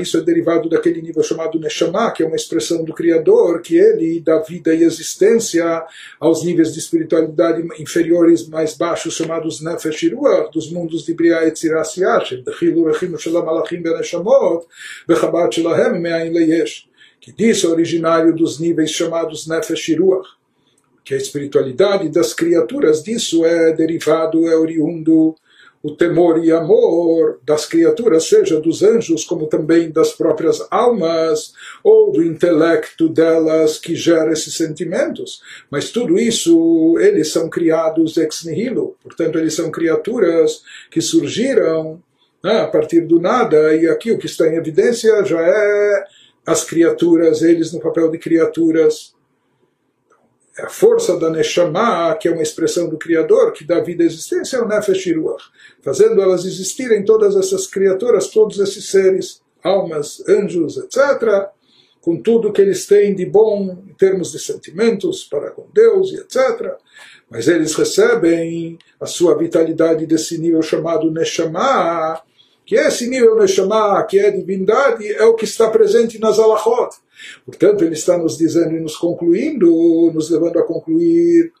Isso 0.00 0.16
é 0.16 0.22
derivado 0.22 0.66
daquele 0.66 1.02
nível 1.02 1.22
chamado 1.22 1.60
Neshama, 1.60 2.10
que 2.10 2.22
é 2.22 2.26
uma 2.26 2.34
expressão 2.34 2.82
do 2.82 2.94
Criador, 2.94 3.60
que 3.60 3.76
ele 3.76 4.18
dá 4.18 4.38
vida 4.38 4.74
e 4.74 4.82
existência 4.82 5.84
aos 6.18 6.42
níveis 6.42 6.72
de 6.72 6.78
espiritualidade 6.78 7.62
inferiores 7.78 8.48
mais 8.48 8.74
baixos, 8.74 9.14
chamados 9.14 9.60
Nefesh 9.60 10.10
Ruach, 10.10 10.50
dos 10.50 10.72
mundos 10.72 11.04
de 11.04 11.12
Bria 11.12 11.46
e 11.46 11.50
Tziras 11.50 11.96
Malachim 13.44 13.82
Beneshamot, 13.82 14.66
Me'ain 16.00 16.30
Leyesh, 16.32 16.88
que 17.20 17.30
diz 17.30 17.62
originário 17.64 18.34
dos 18.34 18.58
níveis 18.58 18.90
chamados 18.90 19.46
Nefesh 19.46 19.98
Ruach, 19.98 20.26
que 21.04 21.12
a 21.12 21.18
espiritualidade 21.18 22.08
das 22.08 22.32
criaturas 22.32 23.02
disso 23.02 23.44
é 23.44 23.74
derivado, 23.74 24.48
é 24.48 24.56
oriundo 24.56 25.36
o 25.82 25.94
temor 25.94 26.44
e 26.44 26.52
amor 26.52 27.40
das 27.42 27.64
criaturas, 27.64 28.24
seja 28.24 28.60
dos 28.60 28.82
anjos, 28.82 29.24
como 29.24 29.46
também 29.46 29.90
das 29.90 30.12
próprias 30.12 30.66
almas, 30.70 31.54
ou 31.82 32.12
do 32.12 32.22
intelecto 32.22 33.08
delas 33.08 33.78
que 33.78 33.94
gera 33.94 34.32
esses 34.32 34.54
sentimentos. 34.54 35.40
Mas 35.70 35.90
tudo 35.90 36.18
isso, 36.18 36.98
eles 37.00 37.32
são 37.32 37.48
criados 37.48 38.18
ex 38.18 38.44
nihilo, 38.44 38.96
portanto, 39.02 39.38
eles 39.38 39.54
são 39.54 39.70
criaturas 39.70 40.62
que 40.90 41.00
surgiram 41.00 42.02
né, 42.44 42.60
a 42.60 42.66
partir 42.66 43.02
do 43.02 43.20
nada, 43.20 43.74
e 43.74 43.86
aqui 43.86 44.12
o 44.12 44.18
que 44.18 44.26
está 44.26 44.46
em 44.46 44.56
evidência 44.56 45.24
já 45.24 45.40
é 45.40 46.04
as 46.46 46.64
criaturas, 46.64 47.42
eles 47.42 47.72
no 47.72 47.80
papel 47.80 48.10
de 48.10 48.18
criaturas 48.18 49.14
a 50.60 50.68
força 50.68 51.16
da 51.16 51.30
Neshama, 51.30 52.14
que 52.16 52.28
é 52.28 52.32
uma 52.32 52.42
expressão 52.42 52.88
do 52.88 52.98
Criador, 52.98 53.52
que 53.52 53.64
dá 53.64 53.80
vida 53.80 54.02
à 54.02 54.06
existência, 54.06 54.56
é 54.56 54.62
o 54.62 54.68
Nefesh 54.68 55.14
Ruach, 55.16 55.44
fazendo 55.82 56.20
elas 56.20 56.44
existirem 56.44 57.04
todas 57.04 57.36
essas 57.36 57.66
criaturas, 57.66 58.28
todos 58.28 58.58
esses 58.58 58.90
seres, 58.90 59.40
almas, 59.62 60.22
anjos, 60.28 60.76
etc., 60.76 61.48
com 62.00 62.16
tudo 62.16 62.52
que 62.52 62.62
eles 62.62 62.86
têm 62.86 63.14
de 63.14 63.26
bom 63.26 63.84
em 63.86 63.92
termos 63.94 64.32
de 64.32 64.38
sentimentos 64.38 65.24
para 65.24 65.50
com 65.50 65.68
Deus 65.72 66.12
e 66.12 66.16
etc. 66.16 66.74
Mas 67.28 67.46
eles 67.46 67.74
recebem 67.74 68.78
a 68.98 69.06
sua 69.06 69.36
vitalidade 69.36 70.06
desse 70.06 70.38
nível 70.38 70.62
chamado 70.62 71.10
Neshama, 71.10 72.22
que 72.70 72.76
esse 72.76 73.08
nível 73.08 73.34
Neshama, 73.34 74.00
que 74.04 74.16
é 74.16 74.30
divindade, 74.30 75.04
é 75.04 75.24
o 75.24 75.34
que 75.34 75.44
está 75.44 75.68
presente 75.68 76.20
nas 76.20 76.38
alachot. 76.38 76.98
Portanto, 77.44 77.82
ele 77.82 77.94
está 77.94 78.16
nos 78.16 78.38
dizendo 78.38 78.76
e 78.76 78.78
nos 78.78 78.96
concluindo, 78.96 80.12
nos 80.14 80.30
levando 80.30 80.56
a 80.56 80.62
concluir 80.62 81.52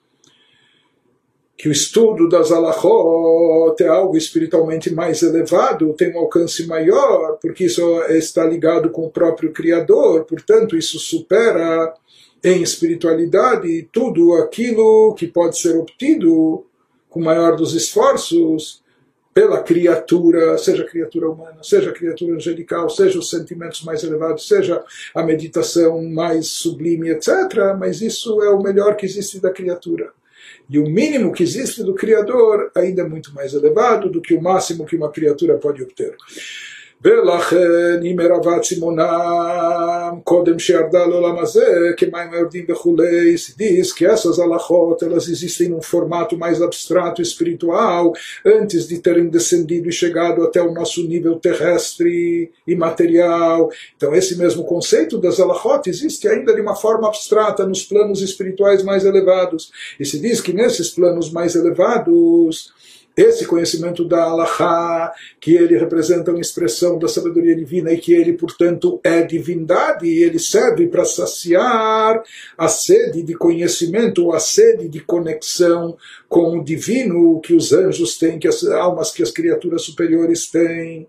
que 1.58 1.68
o 1.68 1.72
estudo 1.72 2.28
das 2.28 2.52
alachot 2.52 3.74
é 3.82 3.88
algo 3.88 4.16
espiritualmente 4.16 4.94
mais 4.94 5.20
elevado, 5.22 5.92
tem 5.94 6.14
um 6.14 6.20
alcance 6.20 6.64
maior, 6.68 7.38
porque 7.42 7.64
isso 7.64 7.82
está 8.04 8.46
ligado 8.46 8.90
com 8.90 9.06
o 9.06 9.10
próprio 9.10 9.52
Criador, 9.52 10.24
portanto, 10.26 10.76
isso 10.76 10.96
supera 11.00 11.92
em 12.44 12.62
espiritualidade 12.62 13.88
tudo 13.92 14.34
aquilo 14.34 15.12
que 15.14 15.26
pode 15.26 15.58
ser 15.58 15.76
obtido 15.76 16.64
com 17.08 17.18
o 17.18 17.24
maior 17.24 17.56
dos 17.56 17.74
esforços 17.74 18.80
pela 19.32 19.62
criatura, 19.62 20.58
seja 20.58 20.84
criatura 20.84 21.30
humana, 21.30 21.62
seja 21.62 21.92
criatura 21.92 22.34
angelical, 22.34 22.90
seja 22.90 23.18
os 23.18 23.30
sentimentos 23.30 23.82
mais 23.82 24.02
elevados, 24.02 24.46
seja 24.46 24.82
a 25.14 25.22
meditação 25.22 26.02
mais 26.08 26.48
sublime, 26.48 27.10
etc. 27.10 27.28
Mas 27.78 28.00
isso 28.00 28.42
é 28.42 28.50
o 28.50 28.62
melhor 28.62 28.96
que 28.96 29.06
existe 29.06 29.40
da 29.40 29.50
criatura. 29.50 30.12
E 30.68 30.78
o 30.78 30.88
mínimo 30.88 31.32
que 31.32 31.42
existe 31.42 31.82
do 31.82 31.94
Criador 31.94 32.70
ainda 32.76 33.02
é 33.02 33.04
muito 33.04 33.34
mais 33.34 33.54
elevado 33.54 34.08
do 34.08 34.20
que 34.20 34.34
o 34.34 34.42
máximo 34.42 34.86
que 34.86 34.96
uma 34.96 35.10
criatura 35.10 35.58
pode 35.58 35.82
obter. 35.82 36.16
ולכן 37.05 37.99
אם 38.03 38.15
ערבת 38.19 38.63
סימונם 38.63 40.19
קודם 40.23 40.59
שירדה 40.59 41.05
לעולם 41.05 41.39
הזה 41.39 41.65
כמים 41.97 42.33
היורדים 42.33 42.65
וכולי, 42.69 43.37
se 43.37 43.53
diz 43.57 43.93
que 43.93 44.05
essas 44.05 44.39
alachot 44.39 45.05
elas 45.05 45.27
existem 45.27 45.69
num 45.69 45.81
formato 45.81 46.35
mais 46.37 46.61
abstrato 46.61 47.21
espiritual 47.21 48.13
antes 48.45 48.87
de 48.87 48.97
terem 48.97 49.27
descendido 49.29 49.87
e 49.89 49.91
chegado 49.91 50.43
até 50.43 50.61
o 50.61 50.73
nosso 50.73 51.05
nível 51.07 51.35
terrestre 51.35 52.51
e 52.65 52.75
material. 52.75 53.69
Então 53.95 54.15
esse 54.15 54.35
mesmo 54.37 54.63
conceito 54.63 55.19
das 55.19 55.39
alachot 55.39 55.87
existe 55.87 56.27
ainda 56.27 56.55
de 56.55 56.61
uma 56.61 56.75
forma 56.75 57.07
abstrata 57.07 57.67
nos 57.67 57.83
planos 57.83 58.21
espirituais 58.21 58.81
mais 58.83 59.05
elevados. 59.05 59.71
E 59.99 60.05
se 60.05 60.17
diz 60.19 60.41
que 60.41 60.53
nesses 60.53 60.89
planos 60.89 61.31
mais 61.31 61.55
elevados 61.55 62.73
esse 63.16 63.44
conhecimento 63.46 64.04
da 64.04 64.22
Allahá, 64.22 65.12
que 65.40 65.54
ele 65.54 65.76
representa 65.76 66.30
uma 66.30 66.40
expressão 66.40 66.98
da 66.98 67.08
sabedoria 67.08 67.54
divina 67.54 67.92
e 67.92 67.98
que 67.98 68.12
ele, 68.12 68.32
portanto, 68.34 69.00
é 69.02 69.22
divindade, 69.22 70.06
e 70.06 70.22
ele 70.22 70.38
serve 70.38 70.86
para 70.86 71.04
saciar 71.04 72.22
a 72.56 72.68
sede 72.68 73.22
de 73.22 73.34
conhecimento, 73.34 74.32
a 74.32 74.40
sede 74.40 74.88
de 74.88 75.00
conexão 75.00 75.96
com 76.28 76.58
o 76.58 76.64
divino 76.64 77.40
que 77.40 77.54
os 77.54 77.72
anjos 77.72 78.16
têm, 78.16 78.38
que 78.38 78.48
as 78.48 78.64
almas 78.64 79.10
que 79.10 79.22
as 79.22 79.30
criaturas 79.30 79.82
superiores 79.82 80.50
têm. 80.50 81.06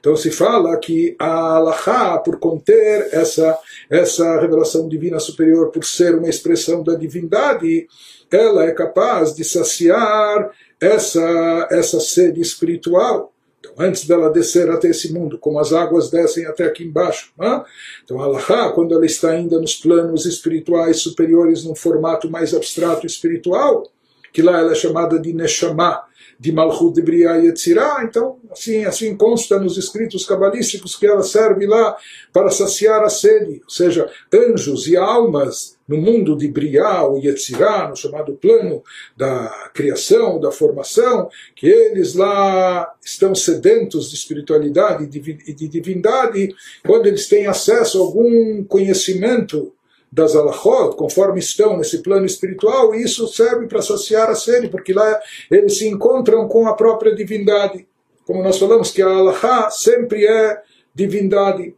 Então 0.00 0.16
se 0.16 0.30
fala 0.30 0.76
que 0.78 1.16
a 1.18 1.56
Allahá, 1.56 2.18
por 2.18 2.38
conter 2.38 3.08
essa, 3.12 3.58
essa 3.90 4.40
revelação 4.40 4.88
divina 4.88 5.18
superior, 5.18 5.70
por 5.70 5.84
ser 5.84 6.14
uma 6.14 6.28
expressão 6.28 6.82
da 6.82 6.94
divindade, 6.94 7.86
ela 8.30 8.64
é 8.64 8.72
capaz 8.72 9.34
de 9.34 9.44
saciar 9.44 10.50
essa, 10.80 11.68
essa 11.70 12.00
sede 12.00 12.40
espiritual. 12.40 13.32
Então, 13.58 13.72
antes 13.78 14.06
dela 14.06 14.30
descer 14.30 14.70
até 14.70 14.88
esse 14.88 15.12
mundo, 15.12 15.38
como 15.38 15.58
as 15.58 15.72
águas 15.72 16.10
descem 16.10 16.46
até 16.46 16.64
aqui 16.64 16.84
embaixo. 16.84 17.32
Né? 17.38 17.64
Então, 18.04 18.20
a 18.20 18.24
Allah, 18.24 18.72
quando 18.72 18.94
ela 18.94 19.06
está 19.06 19.30
ainda 19.30 19.58
nos 19.60 19.74
planos 19.74 20.26
espirituais 20.26 21.00
superiores, 21.00 21.64
num 21.64 21.74
formato 21.74 22.30
mais 22.30 22.54
abstrato 22.54 23.06
espiritual, 23.06 23.90
que 24.32 24.42
lá 24.42 24.58
ela 24.60 24.72
é 24.72 24.74
chamada 24.74 25.18
de 25.18 25.32
Neshama, 25.32 26.02
de 26.38 26.52
Malchut 26.52 26.94
de 26.94 27.02
Briah 27.02 27.38
e 27.38 27.46
Yetzirah, 27.46 28.04
então 28.04 28.38
assim, 28.50 28.84
assim 28.84 29.16
consta 29.16 29.58
nos 29.58 29.76
escritos 29.76 30.24
cabalísticos 30.24 30.96
que 30.96 31.06
ela 31.06 31.22
serve 31.22 31.66
lá 31.66 31.96
para 32.32 32.50
saciar 32.50 33.02
a 33.02 33.08
sede, 33.08 33.62
ou 33.64 33.70
seja, 33.70 34.10
anjos 34.32 34.86
e 34.86 34.96
almas 34.96 35.76
no 35.88 35.96
mundo 35.96 36.36
de 36.36 36.48
Briah 36.48 37.04
ou 37.04 37.18
Yetzirah, 37.18 37.88
no 37.88 37.96
chamado 37.96 38.34
plano 38.34 38.82
da 39.16 39.70
criação, 39.72 40.40
da 40.40 40.50
formação, 40.50 41.28
que 41.54 41.66
eles 41.66 42.14
lá 42.14 42.92
estão 43.04 43.34
sedentos 43.34 44.10
de 44.10 44.16
espiritualidade 44.16 45.04
e 45.04 45.54
de 45.54 45.68
divindade, 45.68 46.54
quando 46.84 47.06
eles 47.06 47.28
têm 47.28 47.46
acesso 47.46 47.98
a 47.98 48.00
algum 48.00 48.64
conhecimento 48.64 49.72
das 50.16 50.34
alachot, 50.34 50.96
conforme 50.96 51.38
estão 51.38 51.76
nesse 51.76 51.98
plano 51.98 52.24
espiritual, 52.24 52.94
e 52.94 53.02
isso 53.02 53.28
serve 53.28 53.66
para 53.66 53.82
saciar 53.82 54.30
a 54.30 54.34
sede, 54.34 54.66
porque 54.66 54.94
lá 54.94 55.20
eles 55.50 55.76
se 55.76 55.86
encontram 55.86 56.48
com 56.48 56.66
a 56.66 56.72
própria 56.72 57.14
divindade. 57.14 57.86
Como 58.24 58.42
nós 58.42 58.56
falamos 58.56 58.90
que 58.90 59.02
a 59.02 59.08
alahá 59.08 59.68
sempre 59.68 60.26
é 60.26 60.62
divindade. 60.94 61.74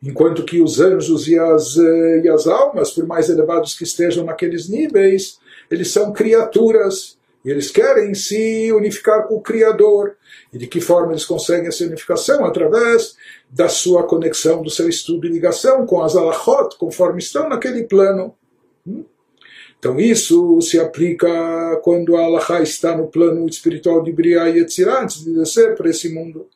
Enquanto 0.00 0.44
que 0.44 0.62
os 0.62 0.80
anjos 0.80 1.26
e 1.26 1.36
as, 1.36 1.76
eh, 1.76 2.20
e 2.22 2.28
as 2.28 2.46
almas, 2.46 2.92
por 2.92 3.06
mais 3.08 3.28
elevados 3.28 3.76
que 3.76 3.82
estejam 3.82 4.24
naqueles 4.24 4.68
níveis, 4.68 5.40
eles 5.68 5.90
são 5.90 6.12
criaturas 6.12 7.18
e 7.44 7.50
eles 7.50 7.70
querem 7.70 8.14
se 8.14 8.72
unificar 8.72 9.26
com 9.28 9.34
o 9.34 9.42
Criador. 9.42 10.16
E 10.52 10.56
de 10.56 10.66
que 10.66 10.80
forma 10.80 11.12
eles 11.12 11.26
conseguem 11.26 11.68
essa 11.68 11.84
unificação? 11.84 12.44
Através 12.44 13.16
da 13.50 13.68
sua 13.68 14.04
conexão, 14.04 14.62
do 14.62 14.70
seu 14.70 14.88
estudo 14.88 15.26
e 15.26 15.30
ligação 15.30 15.84
com 15.84 16.02
as 16.02 16.16
alachot, 16.16 16.76
conforme 16.78 17.18
estão 17.18 17.48
naquele 17.48 17.84
plano. 17.84 18.34
Hum? 18.86 19.04
Então 19.78 20.00
isso 20.00 20.58
se 20.62 20.80
aplica 20.80 21.28
quando 21.82 22.16
a 22.16 22.24
alahá 22.24 22.62
está 22.62 22.96
no 22.96 23.08
plano 23.08 23.46
espiritual 23.46 24.02
de 24.02 24.10
Briah 24.10 24.48
e 24.48 24.60
Yetzirah, 24.60 25.02
antes 25.02 25.22
de 25.22 25.34
descer 25.34 25.76
para 25.76 25.90
esse 25.90 26.08
mundo. 26.08 26.48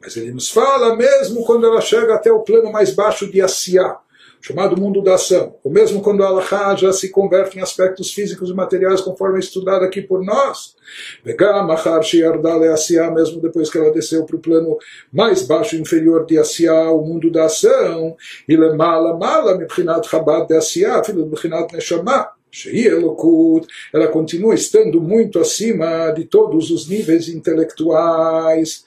Mas 0.00 0.16
ele 0.16 0.32
nos 0.32 0.50
fala 0.50 0.96
mesmo 0.96 1.44
quando 1.44 1.66
ela 1.66 1.80
chega 1.80 2.14
até 2.14 2.32
o 2.32 2.40
plano 2.40 2.72
mais 2.72 2.92
baixo 2.92 3.30
de 3.30 3.40
Asiá, 3.40 4.00
chamado 4.40 4.80
mundo 4.80 5.02
da 5.02 5.14
ação, 5.14 5.56
ou 5.64 5.70
mesmo 5.70 6.00
quando 6.00 6.22
a 6.22 6.28
Allah 6.28 6.76
já 6.76 6.92
se 6.92 7.10
converte 7.10 7.58
em 7.58 7.62
aspectos 7.62 8.12
físicos 8.12 8.50
e 8.50 8.54
materiais, 8.54 9.00
conforme 9.00 9.36
é 9.36 9.40
estudado 9.40 9.84
aqui 9.84 10.00
por 10.00 10.24
nós. 10.24 10.76
Mesmo 11.24 13.40
depois 13.40 13.70
que 13.70 13.78
ela 13.78 13.92
desceu 13.92 14.24
para 14.24 14.36
o 14.36 14.40
plano 14.40 14.78
mais 15.12 15.42
baixo 15.42 15.76
e 15.76 15.80
inferior 15.80 16.24
de 16.26 16.38
Asiá, 16.38 16.90
o 16.90 17.04
mundo 17.04 17.30
da 17.30 17.46
ação, 17.46 18.16
mala 18.76 19.16
mala 19.16 19.58
mibchinat 19.58 20.08
chabad 20.08 20.46
de 20.46 20.54
Asiá, 20.54 21.02
filho 21.02 21.26
mibchinat 21.26 21.72
neshama, 21.72 22.30
ela 23.92 24.08
continua 24.08 24.54
estando 24.54 25.00
muito 25.00 25.38
acima 25.38 26.10
de 26.12 26.24
todos 26.24 26.70
os 26.70 26.88
níveis 26.88 27.28
intelectuais 27.28 28.84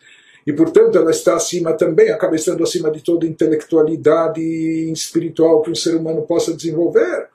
e 0.50 0.54
portanto 0.54 0.98
ela 0.98 1.12
está 1.12 1.36
acima 1.36 1.74
também, 1.74 2.10
acaba 2.10 2.36
estando 2.36 2.64
acima 2.64 2.90
de 2.90 3.04
toda 3.04 3.28
intelectualidade 3.28 4.42
espiritual 4.92 5.62
que 5.62 5.70
um 5.70 5.76
ser 5.76 5.96
humano 5.96 6.24
possa 6.24 6.56
desenvolver, 6.56 7.28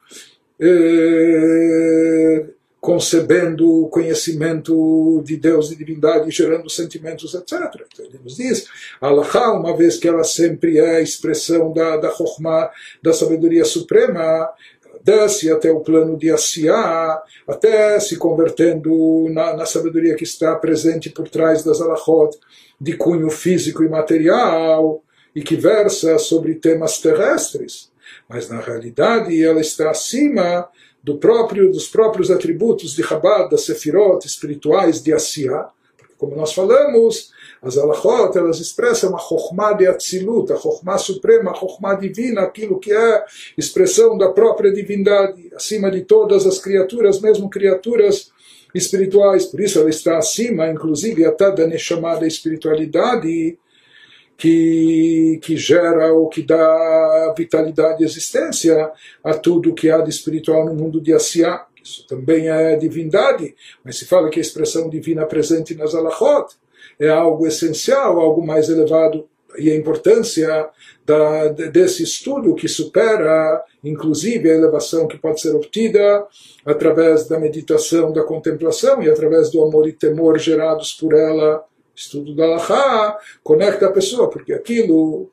é, 0.61 2.45
concebendo 2.81 3.85
o 3.85 3.89
conhecimento 3.89 5.23
de 5.25 5.37
Deus 5.37 5.71
e 5.71 5.77
divindade, 5.77 6.29
gerando 6.33 6.69
sentimentos, 6.69 7.35
etc. 7.35 7.53
Então 7.87 8.05
ele 8.05 8.19
nos 8.21 8.35
diz, 8.35 8.67
Allah, 9.01 9.25
uma 9.53 9.77
vez 9.77 9.97
que 9.97 10.09
ela 10.09 10.25
sempre 10.25 10.79
é 10.79 10.97
a 10.97 11.01
expressão 11.01 11.73
da, 11.73 11.97
da 11.97 12.11
Chokhmah, 12.11 12.73
da 13.01 13.13
sabedoria 13.13 13.65
suprema, 13.65 14.51
desce 15.05 15.53
até 15.53 15.71
o 15.71 15.81
plano 15.81 16.17
de 16.17 16.31
Asiá, 16.31 17.23
até 17.47 18.01
se 18.01 18.17
convertendo 18.17 19.29
na, 19.29 19.55
na, 19.55 19.67
sabedoria 19.67 20.17
que 20.17 20.25
está 20.25 20.57
presente 20.57 21.11
por 21.11 21.29
trás 21.29 21.63
das 21.63 21.83
alachot, 21.83 22.39
de 22.81 22.97
cunho 22.97 23.29
físico 23.29 23.85
e 23.85 23.89
material 23.89 25.05
e 25.37 25.43
que 25.43 25.57
versa 25.57 26.19
sobre 26.19 26.55
temas 26.55 26.99
terrestres, 26.99 27.93
mas 28.27 28.49
na 28.49 28.61
realidade 28.61 29.45
ela 29.45 29.61
está 29.61 29.91
acima 29.91 30.67
do 31.03 31.19
próprio 31.19 31.71
dos 31.71 31.87
próprios 31.87 32.31
atributos 32.31 32.97
de 32.97 33.03
Chabad, 33.03 33.51
das 33.51 33.61
Sefirot 33.61 34.27
espirituais 34.27 35.03
de 35.03 35.13
Asiá, 35.13 35.69
porque 35.99 36.15
como 36.17 36.35
nós 36.35 36.55
falamos, 36.55 37.31
as 37.65 37.79
alachot, 37.79 38.37
elas 38.37 38.61
expressam 38.61 39.17
a 39.17 39.19
Chokhmah 39.19 39.73
de 39.73 39.87
Atzilut, 39.87 40.53
a 40.53 40.57
Chokhmah 40.57 40.99
suprema, 40.99 41.51
a 41.51 41.55
Chokhmah 41.55 41.95
divina, 41.95 42.43
aquilo 42.43 42.79
que 42.79 42.93
é 42.93 43.25
expressão 43.57 44.19
da 44.19 44.31
própria 44.31 44.73
divindade, 44.73 45.51
acima 45.55 45.91
de 45.91 46.03
todas 46.03 46.47
as 46.47 46.59
criaturas, 46.59 47.21
mesmo 47.21 47.49
criaturas 47.49 48.31
espirituais, 48.75 49.47
por 49.47 49.61
isso 49.61 49.79
ela 49.79 49.89
está 49.89 50.19
acima, 50.19 50.69
inclusive 50.69 51.25
até 51.25 51.51
da 51.53 51.79
chamada 51.79 52.27
espiritualidade 52.27 53.57
que, 54.37 55.39
que 55.43 55.57
gera 55.57 56.13
ou 56.13 56.29
que 56.29 56.43
dá 56.43 57.33
vitalidade 57.37 58.03
e 58.03 58.05
existência 58.05 58.91
a 59.23 59.35
tudo 59.35 59.75
que 59.75 59.91
há 59.91 59.99
de 59.99 60.11
espiritual 60.11 60.67
no 60.67 60.75
mundo 60.75 61.01
de 61.01 61.13
Asiá. 61.13 61.67
Isso 61.83 62.07
também 62.07 62.49
é 62.49 62.77
divindade, 62.77 63.55
mas 63.85 63.97
se 63.99 64.07
fala 64.07 64.29
que 64.29 64.41
a 64.41 64.43
expressão 64.43 64.89
divina 64.89 65.25
presente 65.27 65.75
nas 65.75 65.95
alachot 65.95 66.57
é 66.99 67.09
algo 67.09 67.47
essencial, 67.47 68.19
algo 68.19 68.45
mais 68.47 68.69
elevado 68.69 69.29
e 69.59 69.71
a 69.71 69.77
importância 69.77 70.69
da, 71.05 71.49
desse 71.49 72.03
estudo 72.03 72.55
que 72.55 72.69
supera, 72.69 73.63
inclusive, 73.83 74.51
a 74.51 74.55
elevação 74.55 75.07
que 75.07 75.19
pode 75.19 75.41
ser 75.41 75.55
obtida 75.55 76.27
através 76.65 77.29
da 77.29 77.39
meditação, 77.39 78.13
da 78.13 78.23
contemplação 78.23 79.03
e 79.03 79.11
através 79.11 79.51
do 79.51 79.63
amor 79.63 79.89
e 79.89 79.93
temor 79.93 80.39
gerados 80.39 80.93
por 80.93 81.13
ela. 81.13 81.65
Estudo 81.95 82.35
da 82.35 82.47
Laha 82.47 83.17
conecta 83.43 83.87
a 83.87 83.93
pessoa, 83.93 84.29
porque 84.29 84.53
aquilo, 84.53 85.31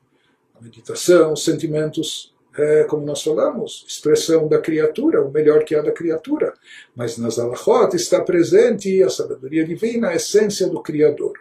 a 0.59 0.63
meditação, 0.63 1.33
os 1.33 1.43
sentimentos, 1.43 2.35
é, 2.55 2.83
como 2.83 3.03
nós 3.03 3.23
falamos, 3.23 3.83
expressão 3.87 4.47
da 4.47 4.59
criatura, 4.59 5.25
o 5.25 5.31
melhor 5.31 5.63
que 5.63 5.73
há 5.73 5.81
da 5.81 5.91
criatura. 5.91 6.53
Mas 6.95 7.17
nas 7.17 7.39
alachot 7.39 7.95
está 7.95 8.21
presente 8.21 9.01
a 9.01 9.09
sabedoria 9.09 9.65
divina, 9.65 10.09
a 10.09 10.15
essência 10.15 10.67
do 10.67 10.83
Criador. 10.83 11.33